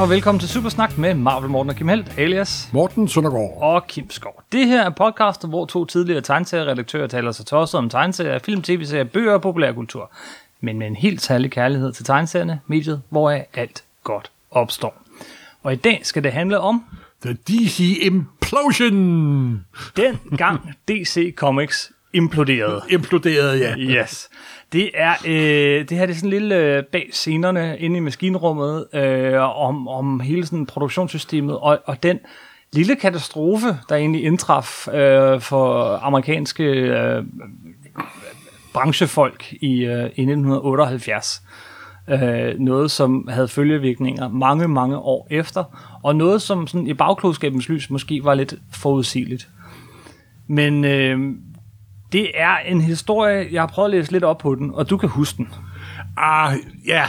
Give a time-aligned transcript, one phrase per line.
[0.00, 3.58] Og velkommen til Supersnak med Marvel Morten og Kim Helt, alias Morten Søndergaard.
[3.62, 4.42] og Kim Skov.
[4.52, 9.04] Det her er podcast, hvor to tidligere tegneserieredaktører taler sig tosset om tegneserier, film, tv-serier,
[9.04, 10.10] bøger og populærkultur.
[10.60, 15.02] Men med en helt særlig kærlighed til tegneserierne, mediet, hvoraf alt godt opstår.
[15.62, 16.84] Og i dag skal det handle om
[17.22, 19.66] The DC Implosion.
[19.96, 22.82] den gang DC Comics imploderede.
[22.88, 23.76] Imploderede, ja.
[23.76, 24.28] Yes.
[24.72, 28.00] Det er, øh, det her det er sådan en lille øh, bag scenerne inde i
[28.00, 32.18] maskinrummet øh, om, om hele sådan produktionssystemet og, og den
[32.72, 37.24] lille katastrofe, der egentlig indtraf øh, for amerikanske øh,
[38.72, 41.42] branchefolk i, øh, i 1978.
[42.08, 45.64] Øh, noget, som havde følgevirkninger mange, mange år efter,
[46.02, 49.48] og noget, som sådan i bagklodskabens lys måske var lidt forudsigeligt.
[50.46, 51.18] Men øh,
[52.12, 54.96] det er en historie, jeg har prøvet at læse lidt op på den, og du
[54.96, 55.48] kan huske den.
[56.16, 56.54] Ah,
[56.86, 57.04] ja.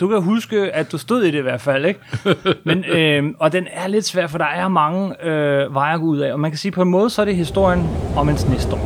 [0.00, 2.00] Du kan huske, at du stod i det i hvert fald, ikke?
[2.64, 6.06] Men, øh, og den er lidt svær, for der er mange øh, veje at gå
[6.06, 6.32] ud af.
[6.32, 8.80] Og man kan sige, på en måde, så er det historien om en snestorm.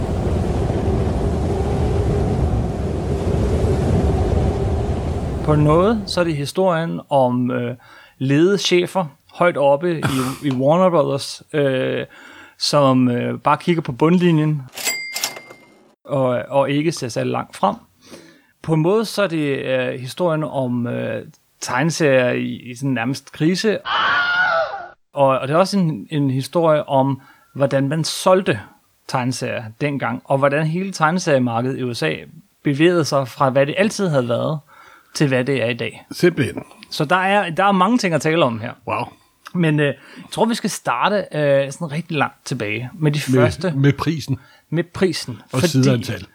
[5.45, 7.75] På måde, så er det historien om øh,
[8.19, 10.03] ledede chefer højt oppe i,
[10.45, 12.07] i Warner Brothers, øh,
[12.59, 14.63] som øh, bare kigger på bundlinjen
[16.11, 17.77] og, og ikke ser særlig langt frem.
[18.63, 21.27] På en måde så er det øh, historien om øh,
[21.61, 23.79] tegneserier i, i sådan nærmest krise.
[25.13, 27.21] Og, og det er også en, en historie om,
[27.55, 28.61] hvordan man solgte
[29.09, 32.15] tegneserier dengang, og hvordan hele tegneseriemarkedet i USA
[32.63, 34.59] bevægede sig fra, hvad det altid havde været,
[35.15, 36.07] til hvad det er i dag.
[36.11, 36.63] Simpelthen.
[36.91, 38.73] Så der er, der er mange ting at tale om her.
[38.89, 39.05] Wow.
[39.55, 39.95] Men øh, jeg
[40.31, 44.39] tror, vi skal starte øh, sådan rigtig langt tilbage med de første, Med, med prisen
[44.71, 45.43] med prisen.
[45.53, 46.27] og sideantal.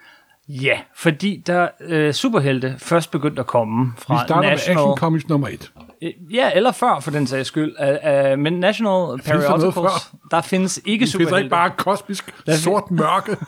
[0.50, 4.76] Ja, fordi der øh, superhelte først begyndte at komme Vi fra starter National...
[4.76, 5.72] med Action Comics nummer 1.
[6.02, 7.76] Øh, Ja, eller før for den sags skyld.
[7.82, 11.40] Uh, uh, men National der Periodicals, der findes ikke Det findes superhelte.
[11.40, 13.38] ikke bare kosmisk sort mørke.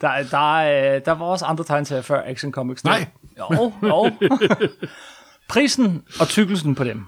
[0.00, 2.84] Der, der, er, der var også andre tegneserier før Action Comics.
[2.84, 3.06] Nej.
[3.38, 4.10] Jo, jo.
[5.48, 7.06] Prisen og tykkelsen på dem.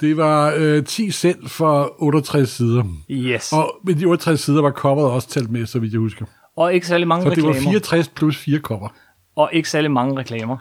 [0.00, 2.84] Det var øh, 10 cent for 68 sider.
[3.10, 3.52] Yes.
[3.52, 6.24] Og med de 68 sider var coveret også talt med, så vidt jeg husker.
[6.56, 7.70] Og ikke særlig mange Så det var reklamer.
[7.70, 8.88] 64 plus 4 cover.
[9.36, 10.56] og ikke særlig mange reklamer.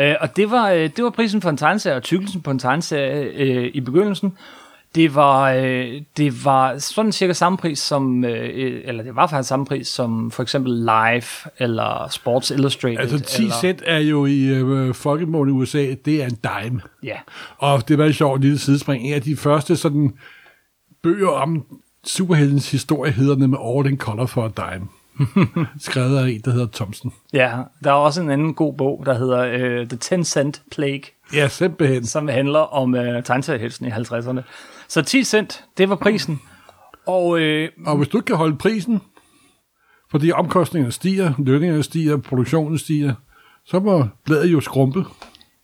[0.00, 2.58] Øh, og det var, øh, det var prisen for en tegneserie, og tykkelsen på en
[2.58, 4.36] tegneserie øh, i begyndelsen.
[4.94, 9.48] Det var, øh, det var sådan cirka samme pris som, øh, eller det var faktisk
[9.48, 12.98] samme pris som for eksempel Live eller Sports Illustrated.
[12.98, 16.80] Altså 10 eller, cent er jo i øh, folkemål i USA, det er en dime.
[17.02, 17.16] Ja,
[17.58, 19.04] Og det var et sjovt lille sidespring.
[19.04, 20.12] En af de første sådan
[21.02, 21.64] bøger om
[22.04, 24.88] superheltens historie hedder nemlig All in Color for a Dime.
[25.80, 27.12] Skrevet af en, der hedder Thompson.
[27.32, 27.52] ja,
[27.84, 31.48] der er også en anden god bog, der hedder øh, The 10 Cent Plague, Ja,
[31.48, 32.06] simpelthen.
[32.06, 34.40] som handler om øh, tegneseriehelsen i 50'erne.
[34.88, 36.40] Så 10 cent, det var prisen.
[37.06, 39.00] Og øh, Og hvis du ikke kan holde prisen,
[40.10, 43.14] fordi omkostningerne stiger, lønningerne stiger, produktionen stiger,
[43.66, 45.04] så må bladet jo skrumpe.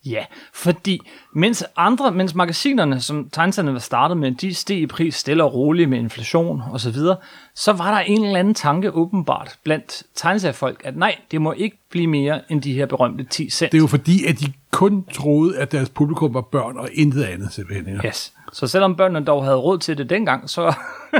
[0.06, 0.24] Ja,
[0.54, 1.00] fordi
[1.34, 5.54] mens andre, mens magasinerne, som tegneserierne var startet med, de steg i pris stille og
[5.54, 7.16] roligt med inflation og så videre,
[7.54, 11.76] så var der en eller anden tanke åbenbart blandt tegneseriefolk, at nej, det må ikke
[11.90, 13.72] blive mere end de her berømte 10 cent.
[13.72, 17.22] Det er jo fordi, at de kun troede, at deres publikum var børn og intet
[17.22, 17.96] andet simpelthen.
[18.02, 18.06] Ja.
[18.08, 18.32] Yes.
[18.52, 20.74] Så selvom børnene dog havde råd til det dengang, så,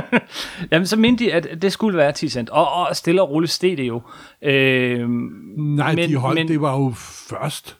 [0.71, 2.49] jamen, så mente de, at det skulle være 10 cent.
[2.49, 4.01] Og, og stille og roligt steg det jo.
[4.41, 6.93] Øh, Nej, Men- de holdt, men- det var jo
[7.29, 7.77] først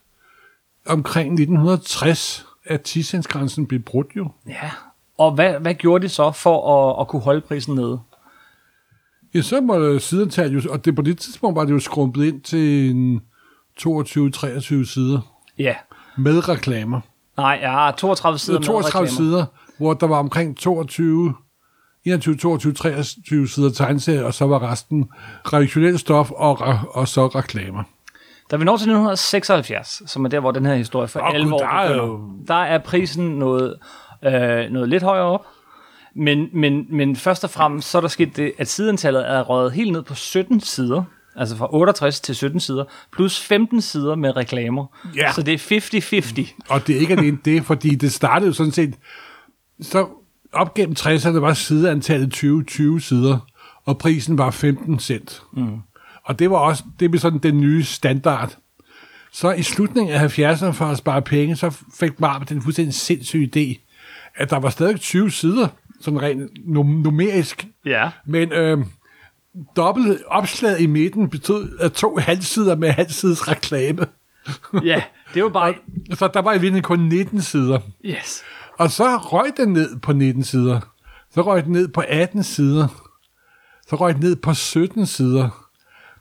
[0.87, 4.31] omkring 1960, at 10 grænsen blev brudt jo.
[4.47, 4.71] ja.
[5.17, 7.99] Og hvad, hvad gjorde de så for at, at kunne holde prisen nede?
[9.33, 12.41] Ja, så må sideantal jo, og det, på det tidspunkt var det jo skrumpet ind
[12.41, 13.21] til en
[13.81, 15.19] 22-23 sider
[15.57, 15.75] Ja.
[16.17, 17.01] med reklamer.
[17.37, 19.17] Nej, ja, 32 sider med var 32 reklamer.
[19.17, 19.45] sider,
[19.77, 21.33] hvor der var omkring 22,
[22.05, 25.09] 21, 22, 23 sider tegneserier, og så var resten
[25.45, 26.57] redaktionelt stof og,
[26.91, 27.83] og så reklamer.
[28.51, 31.51] Da vi når til 1976, som er der, hvor den her historie for Åh, 11
[31.51, 33.75] gud, år der er jo- der er prisen noget,
[34.25, 35.45] øh, noget lidt højere op.
[36.15, 39.71] Men, men, men først og fremmest, så er der sket det, at sideantallet er røget
[39.71, 41.03] helt ned på 17 sider.
[41.35, 42.83] Altså fra 68 til 17 sider,
[43.13, 44.85] plus 15 sider med reklamer.
[45.15, 45.31] Ja.
[45.31, 46.55] Så det er 50-50.
[46.69, 48.93] Og det er ikke alene det, fordi det startede jo sådan set,
[49.81, 50.07] så
[50.53, 53.37] op gennem 60'erne var sideantallet 20-20 sider,
[53.85, 55.41] og prisen var 15 cent.
[55.53, 55.77] Mm.
[56.31, 58.57] Og det var også, det blev sådan den nye standard.
[59.31, 63.49] Så i slutningen af 70'erne for at spare penge, så fik Marvel den fuldstændig sindssyge
[63.55, 63.87] idé,
[64.35, 65.67] at der var stadig 20 sider,
[66.01, 68.09] sådan rent num- numerisk, Ja.
[68.25, 68.77] men øh,
[69.75, 74.05] dobbelt opslag i midten betød at to halvsider med halvsides reklame.
[74.83, 75.03] Ja,
[75.33, 75.73] Det var bare...
[76.13, 77.79] Så der var i virkeligheden kun 19 sider.
[78.05, 78.43] Yes.
[78.79, 80.79] Og så røg den ned på 19 sider.
[81.33, 82.87] Så røg den ned på 18 sider.
[83.89, 85.67] Så røg den ned på 17 sider.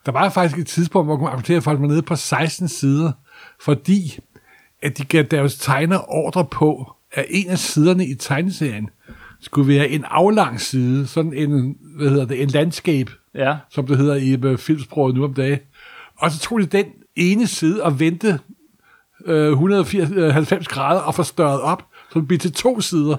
[0.07, 2.69] Der var faktisk et tidspunkt, hvor man kunne argumentere for, at man nede på 16
[2.69, 3.13] sider,
[3.65, 4.19] fordi
[4.83, 8.91] at de gav deres tegner ordre på, at en af siderne i tegneserien
[9.41, 13.57] skulle være en aflang side, sådan en, hvad hedder det, en landskab, Ja.
[13.71, 15.59] som det hedder i øh, filmsproget nu om dagen.
[16.19, 16.85] Og så tog de den
[17.17, 18.39] ene side og vendte
[19.27, 23.17] øh, 190 grader og forstørret op, så det blev til to sider.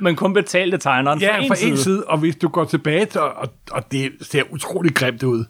[0.00, 1.70] Men kun betalte tegneren Ja, for en for side.
[1.70, 5.44] en side, og hvis du går tilbage til, og, og det ser utrolig grimt ud.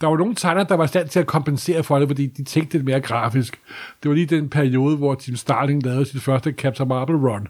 [0.00, 2.44] Der var nogle tegner, der var i stand til at kompensere for det, fordi de
[2.44, 3.60] tænkte det mere grafisk.
[4.02, 7.46] Det var lige den periode, hvor Tim Starling lavede sit første Captain Marvel run.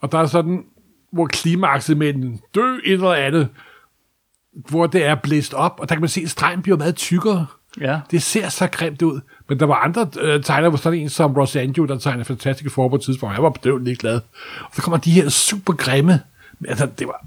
[0.00, 0.64] Og der er sådan,
[1.12, 3.48] hvor klimakset med en dø et eller andet,
[4.68, 7.46] hvor det er blæst op, og der kan man se, at stregen bliver meget tykkere.
[7.80, 8.00] Ja.
[8.10, 9.20] Det ser så grimt ud.
[9.48, 12.70] Men der var andre øh, tegnere, hvor sådan en som Ross Andrew, der tegnede fantastiske
[12.70, 13.34] forår på et tidspunkt.
[13.34, 14.20] Jeg var bedøvende ikke glad.
[14.60, 16.20] Og så kommer de her super grimme.
[16.68, 17.26] Altså, det var...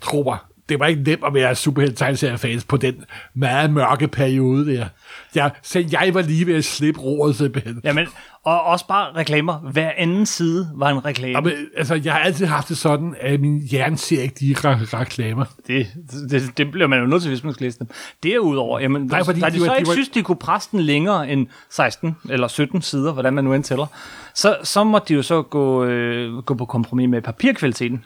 [0.00, 0.38] Tro mig,
[0.68, 2.94] det var ikke nemt at være superhelt tegneseriefans på den
[3.34, 4.86] meget mørke periode der.
[5.34, 7.80] Jeg, så jeg var lige ved at slippe roret simpelthen.
[7.84, 7.88] Ja.
[7.88, 8.06] Jamen,
[8.44, 9.58] og også bare reklamer.
[9.58, 11.40] Hver anden side var en reklame.
[11.40, 15.00] Men, altså, jeg har altid haft det sådan, at min hjerne ser ikke de re-
[15.00, 15.44] reklamer.
[15.66, 15.86] Det,
[16.30, 17.86] det, det bliver man jo nødt til, hvis man skal læse dem.
[18.22, 20.36] Derudover, jamen, Nej, fordi da de de, var- så de ikke var- synes, de kunne
[20.36, 23.86] presse den længere end 16 eller 17 sider, hvordan man nu end tæller,
[24.34, 28.04] så, så måtte de jo så gå, øh, gå på kompromis med papirkvaliteten.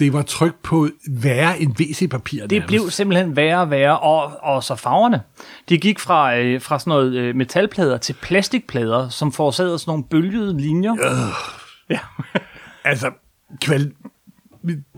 [0.00, 2.46] Det var trykt på værre end WC-papir.
[2.46, 5.22] Det blev simpelthen værre og værre, og, og så farverne.
[5.68, 10.04] De gik fra, øh, fra sådan noget øh, metalplader til plastikplader, som forårsagede sådan nogle
[10.04, 10.94] bølgede linjer.
[11.90, 11.98] Ja.
[12.84, 13.10] Altså,
[13.64, 13.94] kval-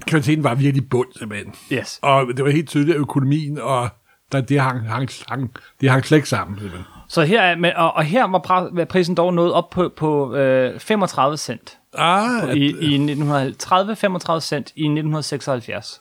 [0.07, 1.55] kvaliteten var virkelig bund, simpelthen.
[1.73, 1.99] Yes.
[2.03, 3.89] Og det var helt tydeligt, at økonomien og
[4.33, 5.51] der, det, hang, hang, hang,
[5.81, 6.59] det hang slet ikke sammen.
[6.59, 6.87] Simpelthen.
[7.09, 10.81] Så her, er, med, og, og her var prisen dog nået op på, på øh,
[10.81, 11.79] 35 cent.
[11.99, 16.01] Ah, i, i 1930-35 cent i 1976.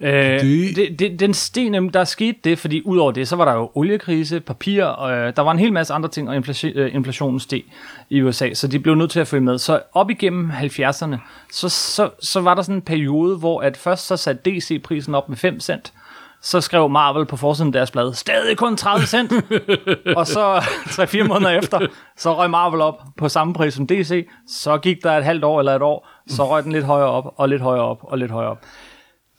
[0.00, 1.34] Øh, Det- det, det, den
[1.70, 5.32] nemlig, der skete det, fordi udover det, så var der jo oliekrise, papir, og øh,
[5.36, 7.62] der var en hel masse andre ting, og inflation, øh, inflationen steg
[8.10, 9.58] i USA, så de blev nødt til at følge med.
[9.58, 11.16] Så op igennem 70'erne,
[11.52, 15.28] så, så, så var der sådan en periode, hvor at først så satte DC-prisen op
[15.28, 15.92] med 5 cent,
[16.42, 19.32] så skrev Marvel på forsiden deres blad, stadig kun 30 cent.
[20.18, 24.28] og så 3-4 måneder efter, så røg Marvel op på samme pris som DC.
[24.48, 27.34] Så gik der et halvt år eller et år, så røg den lidt højere op,
[27.36, 28.64] og lidt højere op, og lidt højere op.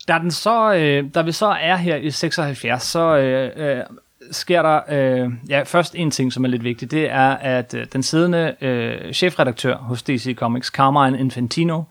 [0.08, 3.84] Da, den så, øh, da vi så er her i 76, så øh, øh,
[4.32, 6.92] sker der øh, ja, først en ting, som er lidt vigtig.
[6.92, 11.84] Det er, at øh, den siddende øh, chefredaktør hos DC Comics, Carmine Infantino,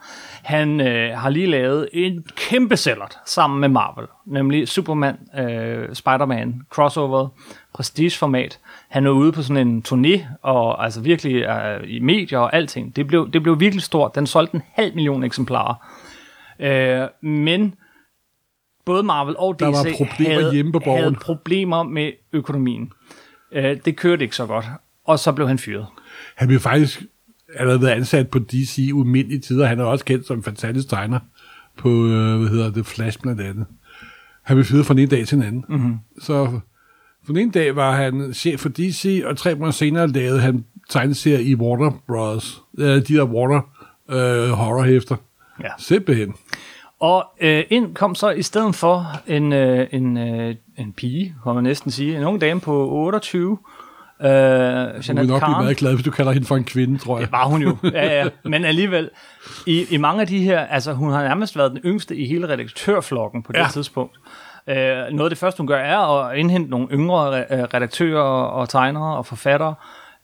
[0.42, 6.62] han øh, har lige lavet en kæmpe sælgert sammen med Marvel, nemlig Superman, øh, Spider-Man,
[6.70, 7.28] crossover,
[7.74, 8.58] prestigeformat.
[8.88, 12.96] Han er ude på sådan en turné, og altså virkelig øh, i medier og alting.
[12.96, 14.14] Det blev, det blev virkelig stort.
[14.14, 15.74] Den solgte en halv million eksemplarer.
[16.60, 17.74] Øh, men
[18.84, 21.02] både Marvel og DC Der var problemer havde, hjemme på borgen.
[21.02, 22.92] havde problemer med økonomien.
[23.52, 24.64] Øh, det kørte ikke så godt,
[25.04, 25.86] og så blev han fyret.
[26.36, 27.02] Han blev faktisk
[27.56, 29.66] allerede været ansat på DC umindelige tider.
[29.66, 31.18] Han er også kendt som fantastisk tegner
[31.76, 33.66] på, øh, hvad hedder det, Flash blandt andet.
[34.42, 35.64] Han blev fyret fra den ene dag til den anden.
[35.68, 35.98] Mm-hmm.
[36.20, 36.60] Så
[37.24, 40.64] for den ene dag var han chef for DC, og tre måneder senere lavede han
[40.88, 42.62] tegneserier i Warner Bros.
[42.78, 43.60] Øh, de der Warner
[44.10, 45.16] øh, horrorhæfter.
[45.62, 45.68] Ja.
[45.78, 46.34] Simpelthen.
[47.00, 51.54] Og øh, ind kom så i stedet for en, øh, en, øh, en pige, kan
[51.54, 53.58] man næsten sige, en ung dame på 28,
[54.22, 55.50] øh, Du vil Janet nok blive Khan.
[55.50, 57.24] meget glad, hvis du kalder hende for en kvinde, tror jeg.
[57.26, 58.28] Det var hun jo, ja, ja.
[58.44, 59.10] Men alligevel,
[59.66, 62.48] i, i mange af de her, altså hun har nærmest været den yngste i hele
[62.48, 63.66] redaktørflokken på det Ja.
[63.72, 64.16] tidspunkt.
[64.68, 65.98] Øh, noget af det første, hun gør, er
[66.28, 69.74] at indhente nogle yngre re- øh, redaktører og tegnere og forfattere.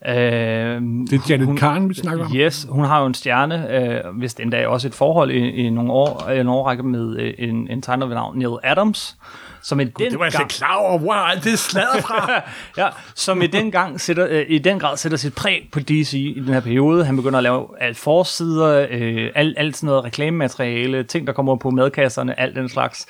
[0.08, 2.32] Øh, Det er Janet Khan, vi snakker om.
[2.34, 5.92] Yes, hun har jo en stjerne, øh, hvis endda også et forhold i, i nogle
[5.92, 9.16] år, en årrække med øh, en, en tegner ved navn Neil Adams,
[9.62, 12.42] som i den Det var jeg gang, klar over, hvor er alt det sladder fra.
[12.82, 16.12] ja, som i den gang sætter, øh, i den grad sætter sit præg på DC
[16.36, 17.04] i den her periode.
[17.04, 21.56] Han begynder at lave alt forsider, øh, alt, alt sådan noget reklamemateriale, ting der kommer
[21.56, 23.06] på madkasserne, alt den slags,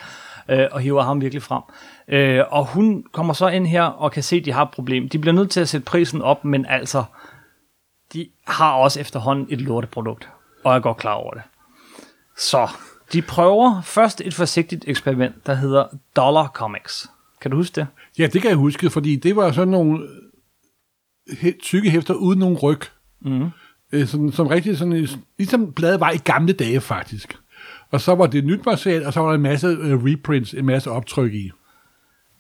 [0.49, 1.62] øh, og hiver ham virkelig frem.
[2.09, 5.09] Øh, og hun kommer så ind her og kan se, at de har et problem.
[5.09, 7.05] De bliver nødt til at sætte prisen op, men altså,
[8.12, 10.29] de har også efterhånden et lorteprodukt,
[10.65, 11.43] og er godt klar over det.
[12.38, 12.69] Så,
[13.12, 15.87] de prøver først et forsigtigt eksperiment, der hedder
[16.17, 17.11] Dollar Comics.
[17.41, 17.87] Kan du huske det?
[18.19, 20.09] Ja, det kan jeg huske, fordi det var sådan nogle
[21.62, 22.81] tykke hæfter uden nogen ryg.
[23.21, 23.50] Mm.
[23.93, 27.38] Øh, sådan, som rigtig sådan, ligesom bladet var i gamle dage faktisk.
[27.90, 30.66] Og så var det nyt materiale, og så var der en masse øh, reprints, en
[30.66, 31.50] masse optryk i.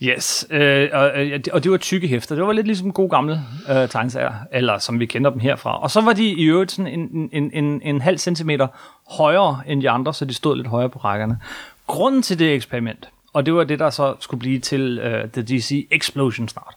[0.02, 2.34] Yes, øh, og, øh, og det var tykke hæfter.
[2.34, 5.82] Det var lidt ligesom gode gamle øh, tegneserier, eller som vi kender dem herfra.
[5.82, 8.66] Og så var de i øvrigt sådan en, en, en, en halv centimeter
[9.10, 11.38] højere end de andre, så de stod lidt højere på rækkerne.
[11.86, 15.42] Grunden til det eksperiment, og det var det, der så skulle blive til øh, The
[15.42, 16.74] DC Explosion snart,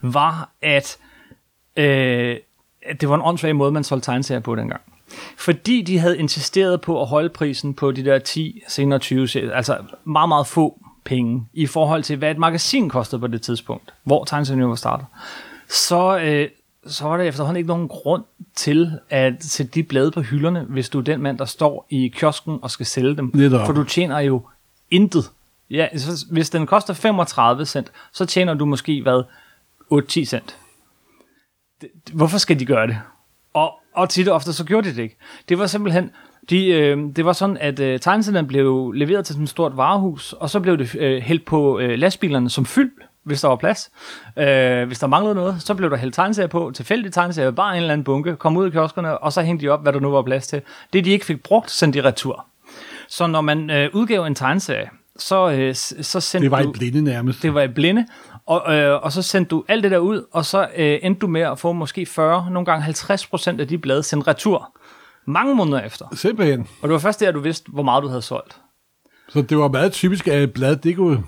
[0.00, 0.98] var, at,
[1.76, 2.36] øh,
[3.00, 4.80] det var en åndssvag måde, man solgte tegneserier på dengang.
[5.36, 9.52] Fordi de havde insisteret på at holde prisen på de der 10, senere 20 serier,
[9.52, 13.94] altså meget, meget få penge i forhold til, hvad et magasin kostede på det tidspunkt,
[14.04, 15.06] hvor tegneserien var startet,
[15.68, 16.48] så, øh,
[16.86, 18.24] så var der efterhånden ikke nogen grund
[18.56, 22.08] til at sætte de blade på hylderne, hvis du er den mand, der står i
[22.08, 23.30] kiosken og skal sælge dem.
[23.34, 23.66] Netop.
[23.66, 24.42] For du tjener jo
[24.90, 25.30] intet.
[25.70, 29.22] Ja, så hvis den koster 35 cent, så tjener du måske, hvad,
[29.92, 30.56] 8-10 cent.
[32.12, 32.98] Hvorfor skal de gøre det?
[33.54, 35.16] Og, og tit og ofte så gjorde de det ikke.
[35.48, 36.10] Det var simpelthen,
[36.50, 40.32] de, øh, det var sådan, at øh, tegneserierne blev leveret til sådan et stort varehus,
[40.32, 42.90] og så blev det øh, hældt på øh, lastbilerne som fyld,
[43.24, 43.90] hvis der var plads.
[44.38, 47.82] Øh, hvis der manglede noget, så blev der hældt tegneserier på, tilfældige tegneserier, bare en
[47.82, 50.10] eller anden bunke, kom ud i kioskerne, og så hængte de op, hvad der nu
[50.10, 50.62] var plads til.
[50.92, 52.46] Det, de ikke fik brugt, sendte de retur.
[53.08, 57.02] Så når man øh, udgav en tegneserie, så, øh, så sendte Det var i blinde
[57.02, 57.42] nærmest.
[57.42, 58.06] Det var i blinde,
[58.46, 61.26] og, øh, og så sendte du alt det der ud, og så øh, endte du
[61.26, 64.72] med at få måske 40, nogle gange 50 procent af de blade sendt retur.
[65.26, 66.06] Mange måneder efter.
[66.14, 66.60] Simpelthen.
[66.60, 68.56] Og det var først der, du vidste, hvor meget du havde solgt.
[69.28, 71.24] Så det var meget typisk, at et blad, det kunne...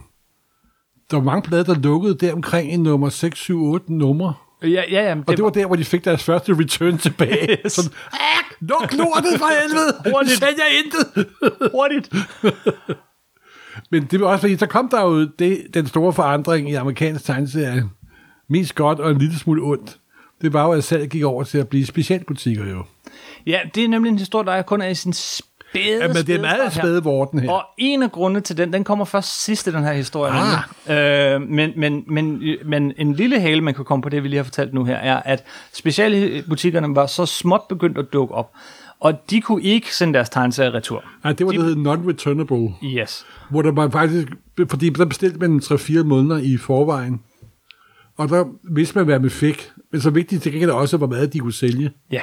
[1.11, 4.35] Der var mange blade, der lukkede der omkring i nummer 6, 7, 8 numre.
[4.63, 5.17] Ja, ja, ja.
[5.27, 7.59] Og det var der, hvor de fik deres første return tilbage.
[7.65, 7.73] Yes.
[7.73, 10.15] Sådan, "Ah, luk lortet for helvede!
[10.15, 10.41] Hurtigt.
[10.41, 11.29] Du sælger intet!
[11.73, 12.11] hurtigt.
[13.91, 17.25] Men det var også fordi, så kom der jo det, den store forandring i amerikansk
[17.25, 17.85] tegneserie.
[18.49, 19.97] Mest godt og en lille smule ondt.
[20.43, 22.85] Det var jo, at salget gik over til at blive specialbutikker jo.
[23.47, 26.29] Ja, det er nemlig en historie, der kun er i sin spæde, Ja, men det
[26.29, 27.51] er meget spæde vorten her.
[27.51, 30.33] Og en af grundene til den, den kommer først sidst i den her historie.
[30.87, 31.35] Ah.
[31.35, 34.37] Øh, men, men, men, men en lille hale, man kan komme på det, vi lige
[34.37, 38.51] har fortalt nu her, er, at specialbutikkerne var så småt begyndt at dukke op.
[39.05, 41.05] Og de kunne ikke sende deres tegneserier retur.
[41.25, 42.87] Nej, det var det, der hed non-returnable.
[42.87, 43.27] Yes.
[43.51, 44.29] Hvor der var faktisk,
[44.69, 47.21] fordi der bestilte man 3-4 måneder i forvejen.
[48.17, 48.45] Og der
[48.75, 49.71] vidste man, hvad man fik.
[49.93, 51.91] Men så vigtigt til gengæld også, hvor meget de kunne sælge.
[52.13, 52.21] Ja.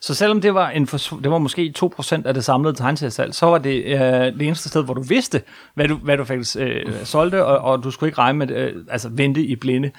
[0.00, 3.58] Så selvom det var, en det var måske 2% af det samlede tegneseriesalg, så var
[3.58, 4.00] det øh,
[4.38, 5.42] det eneste sted, hvor du vidste,
[5.74, 8.72] hvad du, hvad du faktisk øh, solgte, og, og du skulle ikke regne med, øh,
[8.88, 9.90] altså vente i blinde.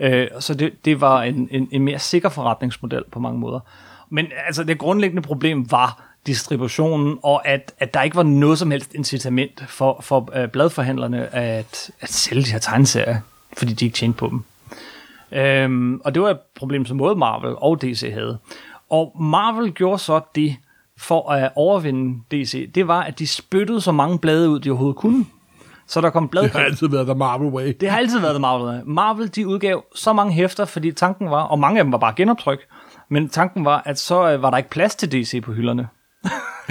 [0.00, 3.60] Øh, så det, det var en, en, en mere sikker forretningsmodel på mange måder.
[4.12, 8.70] Men altså det grundlæggende problem var distributionen, og at, at der ikke var noget som
[8.70, 13.16] helst incitament for, for øh, bladforhandlerne at, at sælge de her tegneserier,
[13.58, 14.42] fordi de ikke tjente på dem.
[15.38, 18.38] Øhm, og det var et problem, som både Marvel og DC havde.
[18.90, 20.56] Og Marvel gjorde så det
[20.98, 22.72] for at overvinde DC.
[22.72, 25.26] Det var, at de spyttede så mange blade ud, de overhovedet kunne.
[25.86, 27.72] Så der kom blad Det har altid været der Marvel Way.
[27.80, 28.82] det har altid været det Marvel.
[28.86, 32.14] Marvel, de udgav så mange hæfter, fordi tanken var, og mange af dem var bare
[32.16, 32.58] genoptryk,
[33.12, 35.88] men tanken var, at så øh, var der ikke plads til DC på hylderne.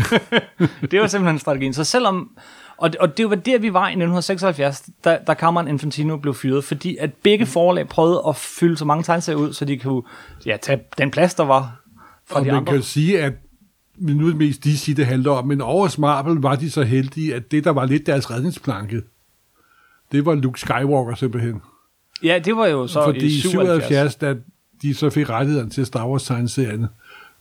[0.92, 1.74] det var simpelthen strategien.
[1.74, 2.38] Så selvom,
[2.78, 6.64] og, og det var der, vi var i 1976, da, da Cameron Infantino blev fyret,
[6.64, 10.04] fordi at begge forlag prøvede at fylde så mange tegneserier ud, så de kunne
[10.46, 11.82] ja, tage den plads, der var
[12.26, 12.74] fra Og de man andre.
[12.74, 13.34] kan sige, at
[13.98, 17.36] nu er det mest DC, det handler om, men over Marvel var de så heldige,
[17.36, 19.02] at det, der var lidt deres redningsplanke,
[20.12, 21.62] det var Luke Skywalker simpelthen.
[22.24, 23.84] Ja, det var jo så Fordi i 77.
[23.84, 24.36] 77, da
[24.82, 26.88] de så fik rettighederne til Star Wars tegneserierne.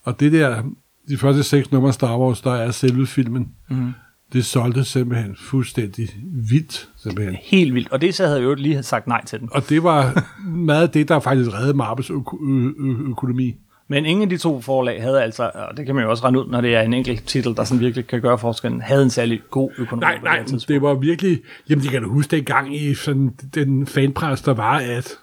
[0.03, 0.63] Og det der,
[1.09, 3.93] de første seks numre af Star Wars, der er selve filmen, mm.
[4.33, 6.09] det solgte simpelthen fuldstændig
[6.51, 7.37] vildt, simpelthen.
[7.43, 7.93] Helt vildt.
[7.93, 9.49] Og det så havde jeg jo lige sagt nej til den.
[9.53, 10.29] Og det var
[10.71, 11.77] meget det, der faktisk reddede
[12.11, 13.57] ø- økonomi.
[13.89, 16.41] Men ingen af de to forlag havde altså, og det kan man jo også regne
[16.41, 19.11] ud, når det er en enkelt titel, der sådan virkelig kan gøre forskellen, havde en
[19.11, 20.69] særlig god økonomi Nej, på nej, det tidspunkt.
[20.69, 21.41] det var virkelig...
[21.71, 25.19] Jamen, det kan du huske dengang i sådan, den fanpres, der var, at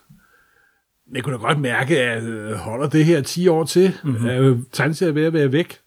[1.13, 4.11] man kunne da godt mærke, at øh, holder det her 10 år til, Mhm.
[4.13, 4.27] mm-hmm.
[4.27, 5.77] er tegneserier ved at være væk.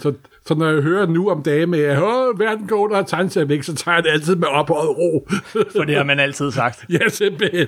[0.00, 0.12] Så,
[0.46, 3.46] så når jeg hører nu om dagen med, at Åh, verden går under og tegneserier
[3.46, 5.28] væk, så tager jeg det altid med ophøjet ro.
[5.76, 6.84] For det har man altid sagt.
[6.90, 7.66] ja, simpelthen.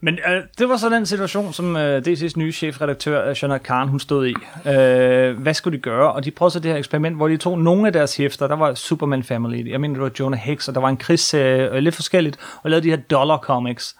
[0.00, 3.88] Men øh, det var så den situation, som øh, DC's nye chefredaktør, øh, Shana Khan,
[3.88, 4.34] hun stod i.
[4.70, 6.12] Øh, hvad skulle de gøre?
[6.12, 8.46] Og de prøvede så det her eksperiment, hvor de tog nogle af deres hæfter.
[8.46, 11.70] Der var Superman Family, jeg mener, det var Jonah Hex, og der var en krigsserie,
[11.72, 13.96] øh, lidt forskelligt, og lavede de her dollar comics.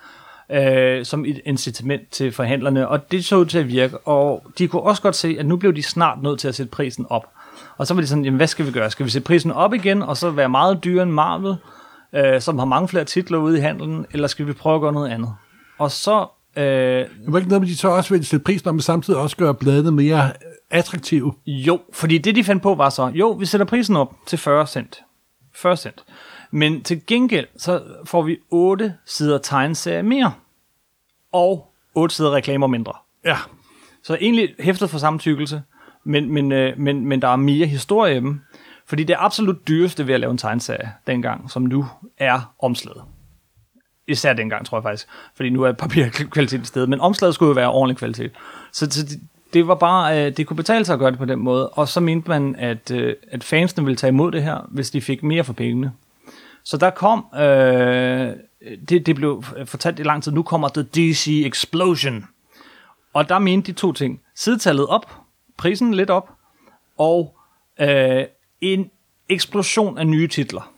[0.53, 4.69] Øh, som et incitament til forhandlerne, og det så ud til at virke, og de
[4.69, 7.27] kunne også godt se, at nu blev de snart nødt til at sætte prisen op.
[7.79, 8.91] Og så var de sådan, jamen hvad skal vi gøre?
[8.91, 11.57] Skal vi sætte prisen op igen, og så være meget dyrere end Marvel,
[12.15, 14.93] øh, som har mange flere titler ude i handelen, eller skal vi prøve at gøre
[14.93, 15.35] noget andet?
[15.79, 16.27] Og så,
[16.57, 19.21] øh, Det var ikke noget med, de så også ville sætte prisen op, men samtidig
[19.21, 20.31] også gøre bladene mere
[20.71, 21.33] attraktive.
[21.47, 24.67] jo, fordi det de fandt på var så, jo, vi sætter prisen op til 40
[24.67, 25.03] cent.
[25.55, 26.05] 40 cent.
[26.57, 30.33] Men til gengæld, så får vi 8 sider tegneserie mere.
[31.33, 32.93] Og 8 sider reklamer mindre.
[33.25, 33.37] Ja.
[34.03, 35.63] Så egentlig hæftet for samme tykkelse,
[36.05, 38.41] men, men, øh, men, men der er mere historie i dem.
[38.87, 41.87] Fordi det absolut dyreste ved at lave en tegneserie dengang, som nu
[42.19, 43.03] er omslaget.
[44.09, 45.09] Især dengang, tror jeg faktisk.
[45.35, 46.89] Fordi nu er papirkvalitet i stedet.
[46.89, 48.33] Men omslaget skulle jo være ordentlig kvalitet.
[48.73, 49.21] Så, så det,
[49.53, 51.69] det var bare, øh, det kunne betale sig at gøre det på den måde.
[51.69, 55.01] Og så mente man, at, øh, at fansene ville tage imod det her, hvis de
[55.01, 55.93] fik mere for pengene.
[56.67, 58.33] Så der kom, øh,
[58.89, 62.25] det, det blev fortalt i lang tid, nu kommer The DC Explosion.
[63.15, 64.21] Og der mente de to ting.
[64.35, 65.13] Sidetallet op,
[65.57, 66.31] prisen lidt op,
[66.99, 67.37] og
[67.81, 68.25] øh,
[68.61, 68.91] en
[69.29, 70.73] eksplosion af nye titler.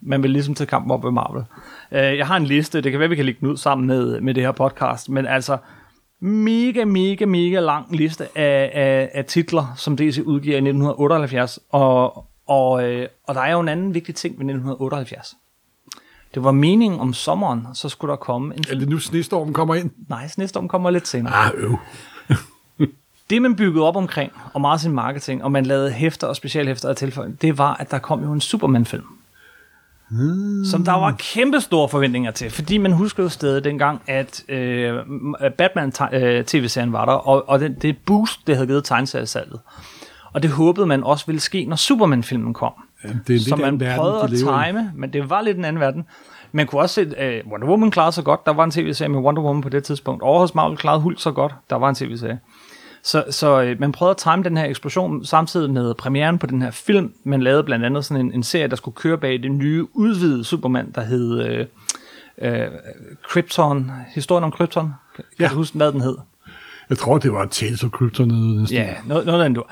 [0.00, 1.44] Man vil ligesom tage kampen op med Marvel.
[1.92, 4.20] Øh, jeg har en liste, det kan være, vi kan lægge den ud sammen med,
[4.20, 5.58] med det her podcast, men altså
[6.20, 12.26] mega, mega, mega lang liste af, af, af titler, som DC udgiver i 1978, og,
[12.46, 15.36] og, øh, og der er jo en anden vigtig ting ved 1978.
[16.34, 19.74] Det var meningen om sommeren, så skulle der komme en Er det nu snestormen kommer
[19.74, 19.90] ind?
[20.08, 21.34] Nej, Snestorm kommer lidt senere.
[21.34, 21.78] Ah, øv.
[23.30, 26.88] Det, man byggede op omkring, og meget sin marketing, og man lavede hæfter og specialhæfter
[26.88, 29.04] og tilføjninger, det var, at der kom jo en Superman-film.
[30.10, 30.64] Hmm.
[30.64, 34.94] Som der var kæmpe store forventninger til, fordi man husker jo stadig dengang, at øh,
[35.58, 39.60] Batman-tv-serien var der, og, og det, det boost, det havde givet tegneseriesalget.
[40.34, 42.72] Og det håbede man også ville ske, når Superman-filmen kom.
[43.04, 45.64] Ja, det er Så man verden, prøvede de at time, men det var lidt en
[45.64, 46.04] anden verden.
[46.52, 48.46] Man kunne også se, uh, Wonder Woman klarede sig godt.
[48.46, 50.22] Der var en tv-serie med Wonder Woman på det tidspunkt.
[50.22, 51.54] Over hos Marvel klarede Hulk så godt.
[51.70, 52.38] Der var en tv-serie.
[53.02, 56.62] Så, så uh, man prøvede at time den her eksplosion samtidig med premieren på den
[56.62, 57.12] her film.
[57.24, 60.44] Man lavede blandt andet sådan en, en serie, der skulle køre bag det nye udvidede
[60.44, 61.60] Superman, der hed
[62.42, 62.48] uh,
[63.28, 63.90] Krypton.
[64.14, 64.94] Historien om Krypton.
[65.16, 65.48] Kan ja.
[65.48, 66.16] du huske, hvad den hed?
[66.90, 68.30] Jeg tror, det var Tales of Krypton.
[68.30, 68.78] eller næsten.
[68.78, 69.62] Ja, noget, noget andet.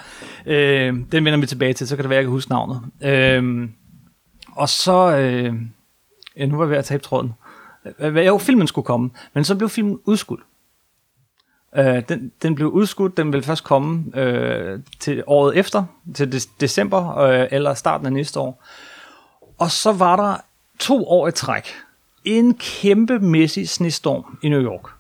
[0.47, 2.81] Øh, den vender vi tilbage til, så kan det være, jeg kan huske navnet.
[3.03, 3.69] Øh,
[4.53, 5.17] og så...
[5.17, 5.55] Øh,
[6.37, 7.33] ja, nu var jeg ved at tabe tråden.
[8.27, 10.41] Jo, filmen skulle komme, men så blev filmen udskudt.
[11.77, 15.85] Øh, den, den blev udskudt, den ville først komme øh, til året efter,
[16.15, 18.65] til de- december øh, eller starten af næste år.
[19.59, 20.37] Og så var der
[20.79, 21.69] to år i træk
[22.25, 24.91] en kæmpemæssig snestorm i New York,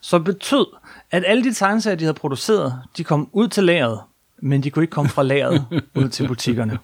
[0.00, 0.66] som betød,
[1.10, 4.00] at alle de tegneserier, de havde produceret, de kom ud til lageret,
[4.42, 5.66] men de kunne ikke komme fra lageret
[6.00, 6.78] ud til butikkerne.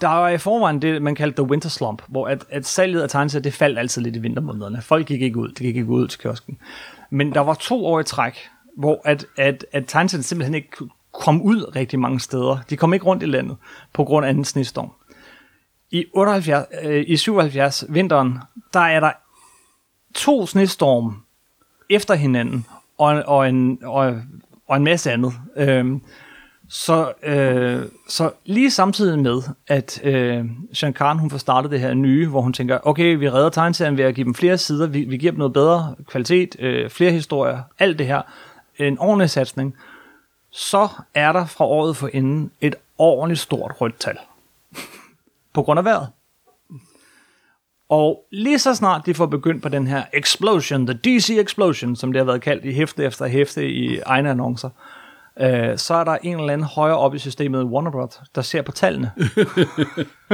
[0.00, 3.08] Der var i forvejen det, man kaldte the winter slump, hvor at, at salget af
[3.08, 4.82] tegneserier, det faldt altid lidt i vintermånederne.
[4.82, 6.58] Folk gik ikke ud, de gik ikke ud til kiosken.
[7.10, 10.68] Men der var to år i træk, hvor at, at, at tegneserierne simpelthen ikke
[11.12, 12.58] kom ud rigtig mange steder.
[12.70, 13.56] De kom ikke rundt i landet
[13.92, 14.92] på grund af en snestorm.
[15.90, 18.38] I, 78, øh, I 77, vinteren,
[18.72, 19.12] der er der
[20.14, 21.12] to snestorme
[21.94, 22.66] efter hinanden,
[22.98, 24.20] og, og, en, og,
[24.68, 25.32] og en masse andet.
[25.56, 26.02] Øhm,
[26.68, 31.94] så, øh, så lige samtidig med, at øh, Sean Khan, hun får startet det her
[31.94, 35.00] nye, hvor hun tænker, okay, vi redder tegneserien ved at give dem flere sider, vi,
[35.00, 38.22] vi giver dem noget bedre kvalitet, øh, flere historier, alt det her,
[38.78, 39.76] en ordentlig satsning,
[40.50, 44.16] så er der fra året for inden et ordentligt stort rødt tal.
[45.54, 46.08] på grund af vejret.
[47.92, 52.12] Og lige så snart de får begyndt på den her explosion, the DC explosion, som
[52.12, 54.68] det har været kaldt i hæfte efter hæfte i egne annoncer,
[55.40, 58.62] øh, så er der en eller anden højere op i systemet Warner Bros., der ser
[58.62, 59.10] på tallene.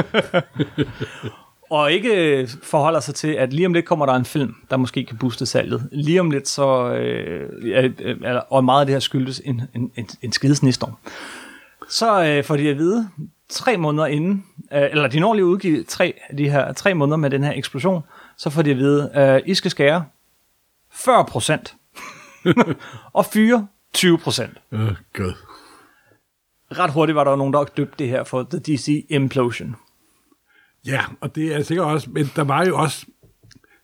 [1.71, 4.77] og ikke øh, forholder sig til, at lige om lidt kommer der en film, der
[4.77, 5.89] måske kan booste salget.
[5.93, 10.09] Lige om lidt så, øh, øh, og meget af det her skyldes en, en, en,
[10.23, 10.93] en skidesnistorm.
[11.89, 13.09] Så øh, får de at vide,
[13.49, 17.17] tre måneder inden, øh, eller de når lige at udgive tre, de her, tre måneder
[17.17, 18.03] med den her eksplosion,
[18.37, 20.05] så får de at vide, øh, I skal skære
[20.93, 21.75] 40 procent
[23.13, 24.59] og fyre 20 procent.
[24.73, 25.33] Øh, God.
[26.71, 29.77] Ret hurtigt var der nogen, der døbte det her for The DC Implosion.
[30.87, 33.07] Ja, og det er sikkert også, men der var jo også,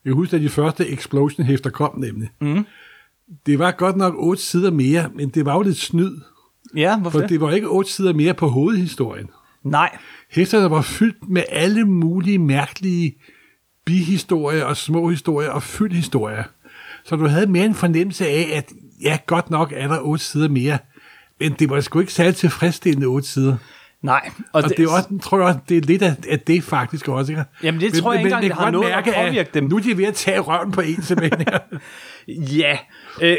[0.05, 2.31] jeg husker, at de første Explosion-hæfter kom nemlig.
[2.41, 2.67] Mm.
[3.47, 6.21] Det var godt nok otte sider mere, men det var jo lidt snyd,
[6.77, 7.29] Ja, hvorfor for det?
[7.31, 9.31] det var ikke otte sider mere på hovedhistorien.
[9.65, 9.99] Nej,
[10.31, 13.17] Hæfterne var fyldt med alle mulige mærkelige
[13.87, 16.45] bihistorier og små historier og fyldhistorier.
[17.05, 18.73] Så du havde mere en fornemmelse af, at
[19.03, 20.79] ja, godt nok er der otte sider mere,
[21.41, 23.57] men det var sgu ikke særlig tilfredsstillende otte sider
[24.05, 24.31] nej.
[24.53, 27.09] Og det, det er også, tror jeg også, det er lidt af, af det faktisk
[27.09, 27.33] også.
[27.33, 27.45] Ikke?
[27.63, 29.65] Jamen, det tror jeg ikke engang, det har noget at mærke, påvirke dem.
[29.65, 31.47] Nu er de ved at tage røven på en simpelthen.
[32.29, 32.79] Ja,
[33.23, 33.37] øh,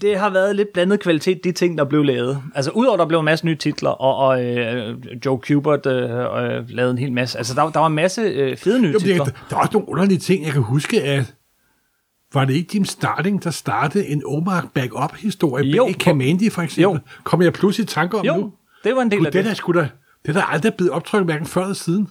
[0.00, 2.42] det har været lidt blandet kvalitet, de ting, der blev lavet.
[2.54, 4.96] Altså, udover der blev en masse nye titler, og, og øh,
[5.26, 7.38] Joe Kubert øh, øh, lavede en hel masse.
[7.38, 9.24] Altså, der, der var en masse øh, fede nye Jo, men titler.
[9.24, 10.44] jeg, der er også nogle underlige ting.
[10.44, 11.34] Jeg kan huske, at
[12.34, 16.62] var det ikke Jim Starling, der startede en Omar backup-historie Jo, bag på- Kamandi, for
[16.62, 16.82] eksempel?
[16.82, 16.98] Jo.
[17.24, 18.32] Kommer jeg pludselig i tanke om nu?
[18.32, 18.50] Jo,
[18.84, 19.48] det var en del Gud, af det, det.
[19.48, 19.88] der skulle da,
[20.22, 22.08] det er der aldrig blevet optrykt hverken før eller siden.